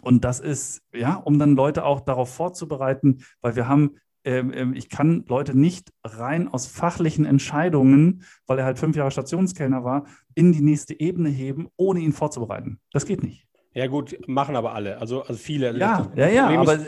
Und 0.01 0.23
das 0.23 0.39
ist, 0.39 0.83
ja, 0.93 1.15
um 1.15 1.39
dann 1.39 1.55
Leute 1.55 1.85
auch 1.85 2.01
darauf 2.01 2.33
vorzubereiten, 2.33 3.23
weil 3.41 3.55
wir 3.55 3.67
haben 3.67 3.97
ähm, 4.23 4.51
ähm, 4.53 4.73
ich 4.75 4.89
kann 4.89 5.25
Leute 5.27 5.57
nicht 5.57 5.91
rein 6.03 6.47
aus 6.47 6.67
fachlichen 6.67 7.25
Entscheidungen, 7.25 8.23
weil 8.45 8.59
er 8.59 8.65
halt 8.65 8.77
fünf 8.77 8.95
Jahre 8.95 9.09
Stationskellner 9.09 9.83
war, 9.83 10.05
in 10.35 10.51
die 10.51 10.61
nächste 10.61 10.99
Ebene 10.99 11.29
heben, 11.29 11.69
ohne 11.75 12.01
ihn 12.01 12.13
vorzubereiten. 12.13 12.79
Das 12.91 13.05
geht 13.05 13.23
nicht. 13.23 13.47
Ja, 13.73 13.87
gut, 13.87 14.15
machen 14.27 14.55
aber 14.55 14.73
alle. 14.73 14.99
Also, 14.99 15.21
also 15.21 15.33
viele. 15.33 15.75
Ja, 15.77 16.11
ja, 16.15 16.27
ja, 16.27 16.47
aber. 16.49 16.75
Ist, 16.75 16.87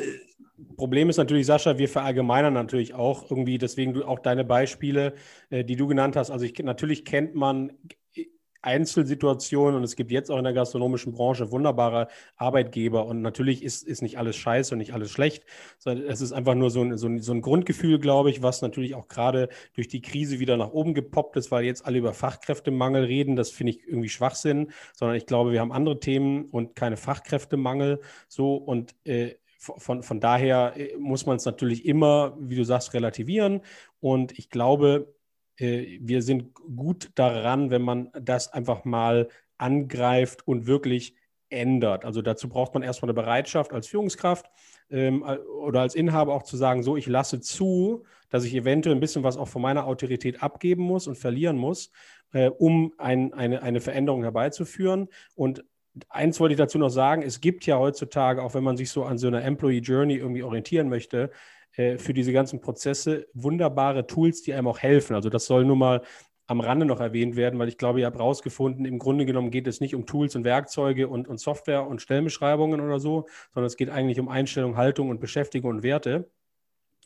Problem 0.77 1.09
ist 1.09 1.17
natürlich, 1.17 1.45
Sascha, 1.45 1.77
wir 1.77 1.89
verallgemeinern 1.89 2.53
natürlich 2.53 2.93
auch 2.93 3.29
irgendwie, 3.29 3.57
deswegen 3.57 4.01
auch 4.03 4.19
deine 4.19 4.43
Beispiele, 4.43 5.13
äh, 5.49 5.63
die 5.63 5.75
du 5.75 5.87
genannt 5.87 6.15
hast. 6.15 6.29
Also 6.31 6.45
ich, 6.45 6.57
natürlich 6.59 7.05
kennt 7.05 7.35
man 7.35 7.73
Einzelsituationen 8.63 9.75
und 9.75 9.83
es 9.83 9.95
gibt 9.95 10.11
jetzt 10.11 10.31
auch 10.31 10.37
in 10.37 10.43
der 10.43 10.53
gastronomischen 10.53 11.13
Branche 11.13 11.51
wunderbare 11.51 12.07
Arbeitgeber 12.37 13.05
und 13.05 13.21
natürlich 13.21 13.63
ist, 13.63 13.83
ist 13.83 14.01
nicht 14.01 14.17
alles 14.17 14.35
scheiße 14.35 14.73
und 14.73 14.79
nicht 14.79 14.93
alles 14.93 15.11
schlecht, 15.11 15.43
sondern 15.77 16.07
es 16.07 16.21
ist 16.21 16.31
einfach 16.31 16.55
nur 16.55 16.69
so 16.69 16.81
ein, 16.81 16.97
so 16.97 17.07
ein, 17.07 17.19
so 17.19 17.33
ein 17.33 17.41
Grundgefühl, 17.41 17.99
glaube 17.99 18.29
ich, 18.29 18.41
was 18.41 18.61
natürlich 18.61 18.95
auch 18.95 19.07
gerade 19.07 19.49
durch 19.75 19.87
die 19.87 20.01
Krise 20.01 20.39
wieder 20.39 20.57
nach 20.57 20.71
oben 20.71 20.93
gepoppt 20.93 21.37
ist, 21.37 21.51
weil 21.51 21.65
jetzt 21.65 21.85
alle 21.85 21.97
über 21.97 22.13
Fachkräftemangel 22.13 23.03
reden. 23.03 23.35
Das 23.35 23.51
finde 23.51 23.71
ich 23.71 23.87
irgendwie 23.87 24.09
Schwachsinn, 24.09 24.71
sondern 24.93 25.17
ich 25.17 25.25
glaube, 25.25 25.51
wir 25.51 25.59
haben 25.59 25.71
andere 25.71 25.99
Themen 25.99 26.45
und 26.45 26.75
keine 26.75 26.97
Fachkräftemangel 26.97 27.99
so 28.27 28.55
und 28.55 28.95
äh, 29.05 29.35
von, 29.57 30.03
von 30.03 30.19
daher 30.19 30.73
äh, 30.75 30.95
muss 30.97 31.25
man 31.25 31.37
es 31.37 31.45
natürlich 31.45 31.85
immer, 31.85 32.35
wie 32.39 32.55
du 32.55 32.63
sagst, 32.63 32.93
relativieren. 32.93 33.61
Und 33.99 34.37
ich 34.37 34.49
glaube, 34.49 35.13
wir 35.57 36.21
sind 36.21 36.53
gut 36.53 37.11
daran, 37.15 37.69
wenn 37.69 37.83
man 37.83 38.09
das 38.19 38.51
einfach 38.51 38.85
mal 38.85 39.27
angreift 39.57 40.47
und 40.47 40.65
wirklich 40.65 41.15
ändert. 41.53 42.03
Also 42.03 42.21
dazu 42.21 42.49
braucht 42.49 42.73
man 42.73 42.83
erstmal 42.83 43.09
eine 43.09 43.21
Bereitschaft 43.21 43.71
als 43.73 43.87
Führungskraft 43.87 44.49
ähm, 44.89 45.23
oder 45.23 45.81
als 45.81 45.95
Inhaber 45.95 46.33
auch 46.33 46.43
zu 46.43 46.57
sagen, 46.57 46.83
so, 46.83 46.97
ich 46.97 47.05
lasse 47.05 47.39
zu, 47.39 48.03
dass 48.29 48.43
ich 48.43 48.55
eventuell 48.55 48.95
ein 48.95 48.99
bisschen 48.99 49.23
was 49.23 49.37
auch 49.37 49.47
von 49.47 49.61
meiner 49.61 49.85
Autorität 49.85 50.41
abgeben 50.41 50.83
muss 50.83 51.07
und 51.07 51.17
verlieren 51.17 51.57
muss, 51.57 51.91
äh, 52.33 52.49
um 52.49 52.93
ein, 52.97 53.33
eine, 53.33 53.61
eine 53.61 53.79
Veränderung 53.79 54.23
herbeizuführen. 54.23 55.07
Und 55.35 55.63
eins 56.09 56.39
wollte 56.39 56.53
ich 56.53 56.57
dazu 56.57 56.79
noch 56.79 56.89
sagen, 56.89 57.21
es 57.21 57.39
gibt 57.39 57.65
ja 57.65 57.77
heutzutage, 57.77 58.41
auch 58.41 58.55
wenn 58.55 58.63
man 58.63 58.77
sich 58.77 58.89
so 58.89 59.03
an 59.03 59.17
so 59.17 59.27
einer 59.27 59.43
Employee 59.43 59.79
Journey 59.79 60.15
irgendwie 60.15 60.43
orientieren 60.43 60.89
möchte, 60.89 61.29
äh, 61.75 61.97
für 61.97 62.13
diese 62.13 62.33
ganzen 62.33 62.61
Prozesse 62.61 63.27
wunderbare 63.33 64.07
Tools, 64.07 64.41
die 64.41 64.53
einem 64.53 64.67
auch 64.67 64.79
helfen. 64.79 65.15
Also 65.15 65.29
das 65.29 65.45
soll 65.45 65.65
nur 65.65 65.75
mal 65.75 66.01
am 66.47 66.59
Rande 66.59 66.85
noch 66.85 66.99
erwähnt 66.99 67.35
werden, 67.35 67.57
weil 67.57 67.69
ich 67.69 67.77
glaube, 67.77 68.01
ihr 68.01 68.05
habt 68.05 68.19
rausgefunden, 68.19 68.85
im 68.85 68.99
Grunde 68.99 69.25
genommen 69.25 69.49
geht 69.49 69.67
es 69.67 69.79
nicht 69.79 69.95
um 69.95 70.05
Tools 70.05 70.35
und 70.35 70.43
Werkzeuge 70.43 71.07
und, 71.07 71.27
und 71.27 71.39
Software 71.39 71.87
und 71.87 72.01
Stellenbeschreibungen 72.01 72.81
oder 72.81 72.99
so, 72.99 73.27
sondern 73.53 73.67
es 73.67 73.77
geht 73.77 73.89
eigentlich 73.89 74.19
um 74.19 74.27
Einstellung, 74.27 74.75
Haltung 74.75 75.09
und 75.09 75.21
Beschäftigung 75.21 75.71
und 75.71 75.83
Werte. 75.83 76.29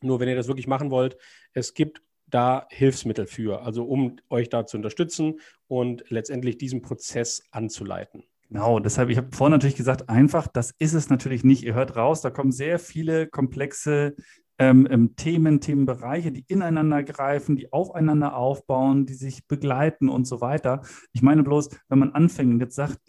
Nur 0.01 0.19
wenn 0.19 0.27
ihr 0.27 0.35
das 0.35 0.47
wirklich 0.47 0.67
machen 0.67 0.91
wollt, 0.91 1.17
es 1.53 1.73
gibt 1.73 2.01
da 2.27 2.67
Hilfsmittel 2.69 3.25
für, 3.25 3.61
also 3.61 3.85
um 3.85 4.17
euch 4.29 4.49
da 4.49 4.65
zu 4.65 4.77
unterstützen 4.77 5.39
und 5.67 6.03
letztendlich 6.09 6.57
diesen 6.57 6.81
Prozess 6.81 7.43
anzuleiten. 7.51 8.23
Genau, 8.49 8.79
deshalb, 8.79 9.09
ich 9.09 9.17
habe 9.17 9.35
vorhin 9.35 9.51
natürlich 9.51 9.75
gesagt, 9.75 10.09
einfach, 10.09 10.47
das 10.47 10.73
ist 10.79 10.93
es 10.93 11.09
natürlich 11.09 11.43
nicht. 11.43 11.63
Ihr 11.63 11.73
hört 11.73 11.95
raus, 11.95 12.21
da 12.21 12.29
kommen 12.29 12.51
sehr 12.51 12.79
viele 12.79 13.27
komplexe 13.27 14.15
ähm, 14.59 14.87
ähm, 14.89 15.15
Themen, 15.15 15.61
Themenbereiche, 15.61 16.31
die 16.31 16.45
ineinander 16.47 17.03
greifen, 17.03 17.55
die 17.55 17.71
aufeinander 17.71 18.35
aufbauen, 18.35 19.05
die 19.05 19.13
sich 19.13 19.47
begleiten 19.47 20.09
und 20.09 20.25
so 20.25 20.41
weiter. 20.41 20.81
Ich 21.13 21.21
meine 21.21 21.43
bloß, 21.43 21.69
wenn 21.89 21.99
man 21.99 22.11
anfängt 22.13 22.53
und 22.53 22.59
jetzt 22.59 22.75
sagt, 22.75 22.99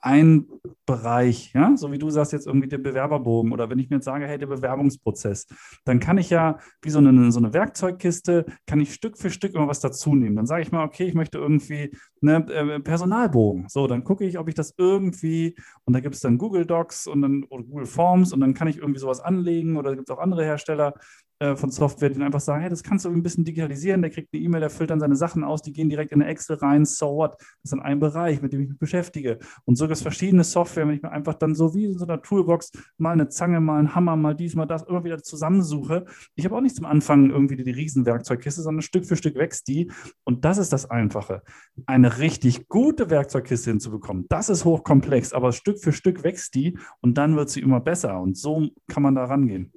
ein 0.00 0.46
Bereich, 0.90 1.52
ja, 1.54 1.76
so 1.76 1.92
wie 1.92 1.98
du 1.98 2.10
sagst 2.10 2.32
jetzt 2.32 2.48
irgendwie 2.48 2.66
der 2.66 2.78
Bewerberbogen 2.78 3.52
oder 3.52 3.70
wenn 3.70 3.78
ich 3.78 3.90
mir 3.90 3.96
jetzt 3.96 4.06
sage, 4.06 4.26
hey, 4.26 4.38
der 4.38 4.48
Bewerbungsprozess, 4.48 5.46
dann 5.84 6.00
kann 6.00 6.18
ich 6.18 6.30
ja 6.30 6.58
wie 6.82 6.90
so 6.90 6.98
eine, 6.98 7.30
so 7.30 7.38
eine 7.38 7.52
Werkzeugkiste, 7.52 8.44
kann 8.66 8.80
ich 8.80 8.92
Stück 8.92 9.16
für 9.16 9.30
Stück 9.30 9.54
immer 9.54 9.68
was 9.68 9.78
dazu 9.78 10.16
nehmen. 10.16 10.34
Dann 10.34 10.46
sage 10.46 10.62
ich 10.62 10.72
mal, 10.72 10.84
okay, 10.84 11.04
ich 11.04 11.14
möchte 11.14 11.38
irgendwie 11.38 11.92
eine 12.22 12.44
äh, 12.52 12.80
Personalbogen. 12.80 13.68
So, 13.68 13.86
dann 13.86 14.02
gucke 14.02 14.24
ich, 14.24 14.36
ob 14.36 14.48
ich 14.48 14.56
das 14.56 14.74
irgendwie, 14.76 15.54
und 15.84 15.94
da 15.94 16.00
gibt 16.00 16.16
es 16.16 16.22
dann 16.22 16.38
Google 16.38 16.66
Docs 16.66 17.06
und 17.06 17.22
dann 17.22 17.44
oder 17.44 17.62
Google 17.62 17.86
Forms 17.86 18.32
und 18.32 18.40
dann 18.40 18.54
kann 18.54 18.66
ich 18.66 18.78
irgendwie 18.78 19.00
sowas 19.00 19.20
anlegen 19.20 19.76
oder 19.76 19.94
gibt 19.94 20.10
es 20.10 20.16
auch 20.16 20.20
andere 20.20 20.44
Hersteller, 20.44 20.94
äh, 21.42 21.56
von 21.56 21.70
Software, 21.70 22.10
die 22.10 22.22
einfach 22.22 22.40
sagen, 22.40 22.60
hey, 22.60 22.68
das 22.68 22.82
kannst 22.82 23.06
du 23.06 23.08
ein 23.08 23.22
bisschen 23.22 23.46
digitalisieren, 23.46 24.02
der 24.02 24.10
kriegt 24.10 24.28
eine 24.34 24.42
E-Mail, 24.42 24.60
der 24.60 24.68
füllt 24.68 24.90
dann 24.90 25.00
seine 25.00 25.16
Sachen 25.16 25.42
aus, 25.42 25.62
die 25.62 25.72
gehen 25.72 25.88
direkt 25.88 26.12
in 26.12 26.20
eine 26.20 26.30
Excel 26.30 26.56
rein, 26.56 26.84
so 26.84 27.16
what, 27.16 27.32
das 27.38 27.48
ist 27.64 27.72
dann 27.72 27.80
ein 27.80 27.98
Bereich, 27.98 28.42
mit 28.42 28.52
dem 28.52 28.60
ich 28.60 28.68
mich 28.68 28.78
beschäftige. 28.78 29.38
Und 29.64 29.76
so 29.76 29.86
gibt 29.86 29.96
es 29.96 30.02
verschiedene 30.02 30.44
Software, 30.44 30.79
wenn 30.86 30.94
ich 30.94 31.02
mir 31.02 31.10
einfach 31.10 31.34
dann 31.34 31.54
so 31.54 31.74
wie 31.74 31.84
in 31.84 31.98
so 31.98 32.04
einer 32.04 32.22
Toolbox 32.22 32.72
mal 32.98 33.12
eine 33.12 33.28
Zange, 33.28 33.60
mal 33.60 33.78
einen 33.78 33.94
Hammer, 33.94 34.16
mal 34.16 34.34
dies, 34.34 34.54
mal 34.54 34.66
das, 34.66 34.82
immer 34.82 35.04
wieder 35.04 35.22
zusammensuche. 35.22 36.04
Ich 36.34 36.44
habe 36.44 36.56
auch 36.56 36.60
nicht 36.60 36.76
zum 36.76 36.86
Anfang 36.86 37.30
irgendwie 37.30 37.56
die 37.56 37.70
Riesenwerkzeugkiste, 37.70 38.62
sondern 38.62 38.82
Stück 38.82 39.06
für 39.06 39.16
Stück 39.16 39.36
wächst 39.36 39.68
die. 39.68 39.90
Und 40.24 40.44
das 40.44 40.58
ist 40.58 40.72
das 40.72 40.90
Einfache. 40.90 41.42
Eine 41.86 42.18
richtig 42.18 42.68
gute 42.68 43.10
Werkzeugkiste 43.10 43.70
hinzubekommen, 43.70 44.26
das 44.28 44.48
ist 44.48 44.64
hochkomplex, 44.64 45.32
aber 45.32 45.52
Stück 45.52 45.78
für 45.78 45.92
Stück 45.92 46.24
wächst 46.24 46.54
die 46.54 46.78
und 47.00 47.18
dann 47.18 47.36
wird 47.36 47.50
sie 47.50 47.60
immer 47.60 47.80
besser. 47.80 48.20
Und 48.20 48.36
so 48.36 48.68
kann 48.88 49.02
man 49.02 49.14
da 49.14 49.24
rangehen. 49.24 49.72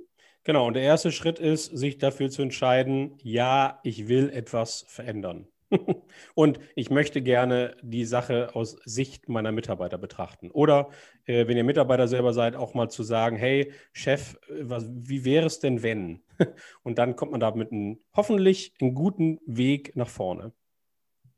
Genau, 0.45 0.67
und 0.67 0.73
der 0.73 0.83
erste 0.83 1.11
Schritt 1.13 1.39
ist, 1.39 1.65
sich 1.77 1.97
dafür 1.99 2.29
zu 2.29 2.41
entscheiden, 2.41 3.17
ja, 3.21 3.79
ich 3.83 4.09
will 4.09 4.29
etwas 4.29 4.85
verändern. 4.89 5.47
und 6.35 6.59
ich 6.75 6.89
möchte 6.89 7.21
gerne 7.21 7.75
die 7.81 8.05
Sache 8.05 8.55
aus 8.55 8.77
Sicht 8.85 9.29
meiner 9.29 9.51
Mitarbeiter 9.51 9.97
betrachten. 9.97 10.51
Oder 10.51 10.89
äh, 11.25 11.47
wenn 11.47 11.57
ihr 11.57 11.63
Mitarbeiter 11.63 12.07
selber 12.07 12.33
seid, 12.33 12.55
auch 12.55 12.73
mal 12.73 12.89
zu 12.89 13.03
sagen, 13.03 13.37
hey, 13.37 13.71
Chef, 13.91 14.35
äh, 14.49 14.61
was, 14.61 14.89
wie 14.91 15.25
wäre 15.25 15.45
es 15.45 15.59
denn, 15.59 15.83
wenn? 15.83 16.23
und 16.83 16.97
dann 16.97 17.15
kommt 17.15 17.31
man 17.31 17.39
da 17.39 17.51
mit 17.51 17.71
einem 17.71 17.99
hoffentlich 18.15 18.73
einen 18.81 18.93
guten 18.93 19.39
Weg 19.45 19.95
nach 19.95 20.09
vorne. 20.09 20.53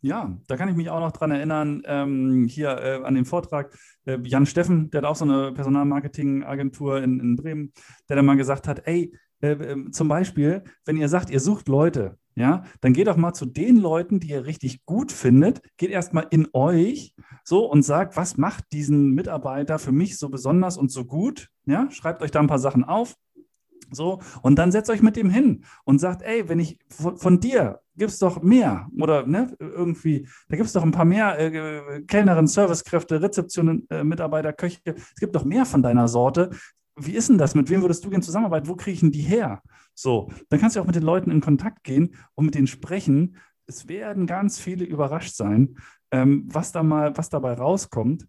Ja, 0.01 0.37
da 0.47 0.55
kann 0.55 0.69
ich 0.69 0.75
mich 0.75 0.91
auch 0.91 0.99
noch 0.99 1.13
dran 1.13 1.31
erinnern, 1.31 1.81
ähm, 1.85 2.45
hier 2.47 2.77
äh, 2.77 3.03
an 3.03 3.15
den 3.15 3.25
Vortrag, 3.25 3.75
äh, 4.05 4.19
Jan 4.21 4.45
Steffen, 4.45 4.91
der 4.91 5.01
hat 5.01 5.09
auch 5.09 5.15
so 5.15 5.25
eine 5.25 5.51
Personalmarketing-Agentur 5.51 7.01
in, 7.01 7.19
in, 7.19 7.35
Bremen, 7.35 7.73
der 8.07 8.15
dann 8.17 8.25
mal 8.25 8.37
gesagt 8.37 8.67
hat, 8.67 8.85
ey, 8.85 9.17
äh, 9.41 9.53
ähm, 9.53 9.91
zum 9.91 10.07
Beispiel, 10.07 10.63
wenn 10.85 10.97
ihr 10.97 11.09
sagt, 11.09 11.31
ihr 11.31 11.39
sucht 11.39 11.67
Leute, 11.67 12.19
ja, 12.35 12.63
dann 12.81 12.93
geht 12.93 13.07
doch 13.07 13.17
mal 13.17 13.33
zu 13.33 13.45
den 13.45 13.77
Leuten, 13.77 14.19
die 14.19 14.29
ihr 14.29 14.45
richtig 14.45 14.85
gut 14.85 15.11
findet, 15.11 15.61
geht 15.77 15.89
erstmal 15.89 16.27
in 16.29 16.47
euch 16.53 17.13
so 17.43 17.69
und 17.69 17.83
sagt, 17.83 18.17
was 18.17 18.37
macht 18.37 18.65
diesen 18.73 19.11
Mitarbeiter 19.11 19.79
für 19.79 19.91
mich 19.91 20.17
so 20.17 20.29
besonders 20.29 20.77
und 20.77 20.91
so 20.91 21.05
gut? 21.05 21.49
Ja, 21.65 21.89
schreibt 21.91 22.21
euch 22.21 22.31
da 22.31 22.41
ein 22.41 22.47
paar 22.47 22.59
Sachen 22.59 22.83
auf, 22.83 23.15
so, 23.91 24.19
und 24.41 24.57
dann 24.57 24.71
setzt 24.71 24.89
euch 24.89 25.01
mit 25.01 25.15
dem 25.15 25.29
hin 25.29 25.63
und 25.83 25.99
sagt, 25.99 26.21
ey, 26.23 26.49
wenn 26.49 26.59
ich 26.59 26.79
von, 26.89 27.17
von 27.17 27.39
dir 27.39 27.81
gibt 27.95 28.11
es 28.11 28.19
doch 28.19 28.41
mehr 28.41 28.89
oder 28.99 29.25
ne, 29.25 29.55
irgendwie, 29.59 30.27
da 30.49 30.57
gibt 30.57 30.67
es 30.67 30.73
doch 30.73 30.83
ein 30.83 30.91
paar 30.91 31.05
mehr 31.05 31.39
äh, 31.39 32.01
Kellnerinnen, 32.01 32.47
Servicekräfte, 32.47 33.21
Rezeptionen, 33.21 33.87
äh, 33.89 34.03
Mitarbeiter, 34.03 34.53
Köche. 34.53 34.79
Es 34.85 35.19
gibt 35.19 35.35
doch 35.35 35.45
mehr 35.45 35.65
von 35.65 35.81
deiner 35.81 36.07
Sorte. 36.07 36.49
Wie 36.97 37.13
ist 37.13 37.29
denn 37.29 37.37
das? 37.37 37.55
Mit 37.55 37.69
wem 37.69 37.81
würdest 37.81 38.05
du 38.05 38.09
gerne 38.09 38.23
zusammenarbeiten? 38.23 38.67
Wo 38.67 38.75
kriege 38.75 38.93
ich 38.93 38.99
denn 39.01 39.11
die 39.11 39.21
her? 39.21 39.61
So, 39.93 40.31
dann 40.49 40.59
kannst 40.59 40.75
du 40.75 40.81
auch 40.81 40.85
mit 40.85 40.95
den 40.95 41.03
Leuten 41.03 41.29
in 41.29 41.41
Kontakt 41.41 41.83
gehen 41.83 42.15
und 42.35 42.45
mit 42.45 42.55
denen 42.55 42.67
sprechen. 42.67 43.37
Es 43.65 43.87
werden 43.87 44.27
ganz 44.27 44.59
viele 44.59 44.85
überrascht 44.85 45.35
sein, 45.35 45.77
ähm, 46.11 46.45
was 46.47 46.71
da 46.71 46.83
mal, 46.83 47.17
was 47.17 47.29
dabei 47.29 47.53
rauskommt. 47.53 48.27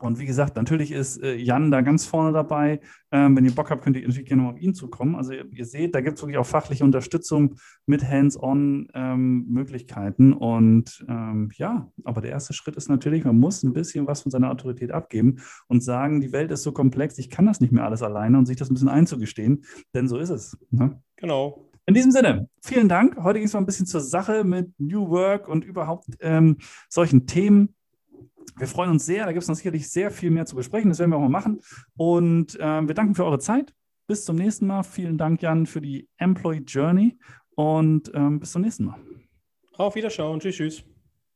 Und 0.00 0.18
wie 0.18 0.26
gesagt, 0.26 0.56
natürlich 0.56 0.92
ist 0.92 1.22
äh, 1.22 1.34
Jan 1.34 1.70
da 1.70 1.80
ganz 1.80 2.06
vorne 2.06 2.32
dabei. 2.32 2.80
Ähm, 3.10 3.36
wenn 3.36 3.44
ihr 3.44 3.54
Bock 3.54 3.70
habt, 3.70 3.82
könnt 3.82 3.96
ihr 3.96 4.06
natürlich 4.06 4.28
gerne 4.28 4.48
auf 4.48 4.58
ihn 4.58 4.74
zukommen. 4.74 5.14
Also 5.14 5.32
ihr, 5.32 5.46
ihr 5.52 5.64
seht, 5.64 5.94
da 5.94 6.00
gibt 6.00 6.16
es 6.16 6.22
wirklich 6.22 6.38
auch 6.38 6.46
fachliche 6.46 6.84
Unterstützung 6.84 7.56
mit 7.86 8.08
Hands-on-Möglichkeiten. 8.08 10.32
Ähm, 10.32 10.38
und 10.38 11.04
ähm, 11.08 11.50
ja, 11.56 11.90
aber 12.04 12.20
der 12.20 12.32
erste 12.32 12.52
Schritt 12.52 12.76
ist 12.76 12.88
natürlich, 12.88 13.24
man 13.24 13.38
muss 13.38 13.62
ein 13.62 13.72
bisschen 13.72 14.06
was 14.06 14.22
von 14.22 14.30
seiner 14.30 14.50
Autorität 14.50 14.92
abgeben 14.92 15.36
und 15.68 15.82
sagen, 15.82 16.20
die 16.20 16.32
Welt 16.32 16.50
ist 16.50 16.62
so 16.62 16.72
komplex, 16.72 17.18
ich 17.18 17.30
kann 17.30 17.46
das 17.46 17.60
nicht 17.60 17.72
mehr 17.72 17.84
alles 17.84 18.02
alleine 18.02 18.38
und 18.38 18.46
sich 18.46 18.56
das 18.56 18.70
ein 18.70 18.74
bisschen 18.74 18.88
einzugestehen, 18.88 19.64
denn 19.94 20.08
so 20.08 20.18
ist 20.18 20.30
es. 20.30 20.58
Ne? 20.70 21.00
Genau. 21.16 21.66
In 21.88 21.94
diesem 21.94 22.10
Sinne, 22.10 22.48
vielen 22.62 22.88
Dank. 22.88 23.16
Heute 23.22 23.38
ging 23.38 23.46
es 23.46 23.52
mal 23.52 23.60
ein 23.60 23.66
bisschen 23.66 23.86
zur 23.86 24.00
Sache 24.00 24.42
mit 24.42 24.72
New 24.78 25.08
Work 25.08 25.46
und 25.46 25.64
überhaupt 25.64 26.06
ähm, 26.18 26.56
solchen 26.88 27.28
Themen. 27.28 27.75
Wir 28.56 28.66
freuen 28.66 28.90
uns 28.90 29.06
sehr. 29.06 29.24
Da 29.24 29.32
gibt 29.32 29.42
es 29.42 29.48
noch 29.48 29.56
sicherlich 29.56 29.88
sehr 29.88 30.10
viel 30.10 30.30
mehr 30.30 30.46
zu 30.46 30.56
besprechen. 30.56 30.90
Das 30.90 30.98
werden 30.98 31.10
wir 31.10 31.16
auch 31.16 31.22
mal 31.22 31.28
machen. 31.28 31.60
Und 31.96 32.58
äh, 32.58 32.86
wir 32.86 32.94
danken 32.94 33.14
für 33.14 33.24
eure 33.24 33.38
Zeit. 33.38 33.72
Bis 34.06 34.24
zum 34.24 34.36
nächsten 34.36 34.66
Mal. 34.66 34.82
Vielen 34.82 35.18
Dank, 35.18 35.42
Jan, 35.42 35.66
für 35.66 35.80
die 35.80 36.08
Employee 36.16 36.62
Journey. 36.66 37.18
Und 37.54 38.10
ähm, 38.14 38.40
bis 38.40 38.52
zum 38.52 38.62
nächsten 38.62 38.84
Mal. 38.84 38.98
Auf 39.76 39.94
Wiederschauen. 39.94 40.40
Tschüss, 40.40 40.56
tschüss. 40.56 40.95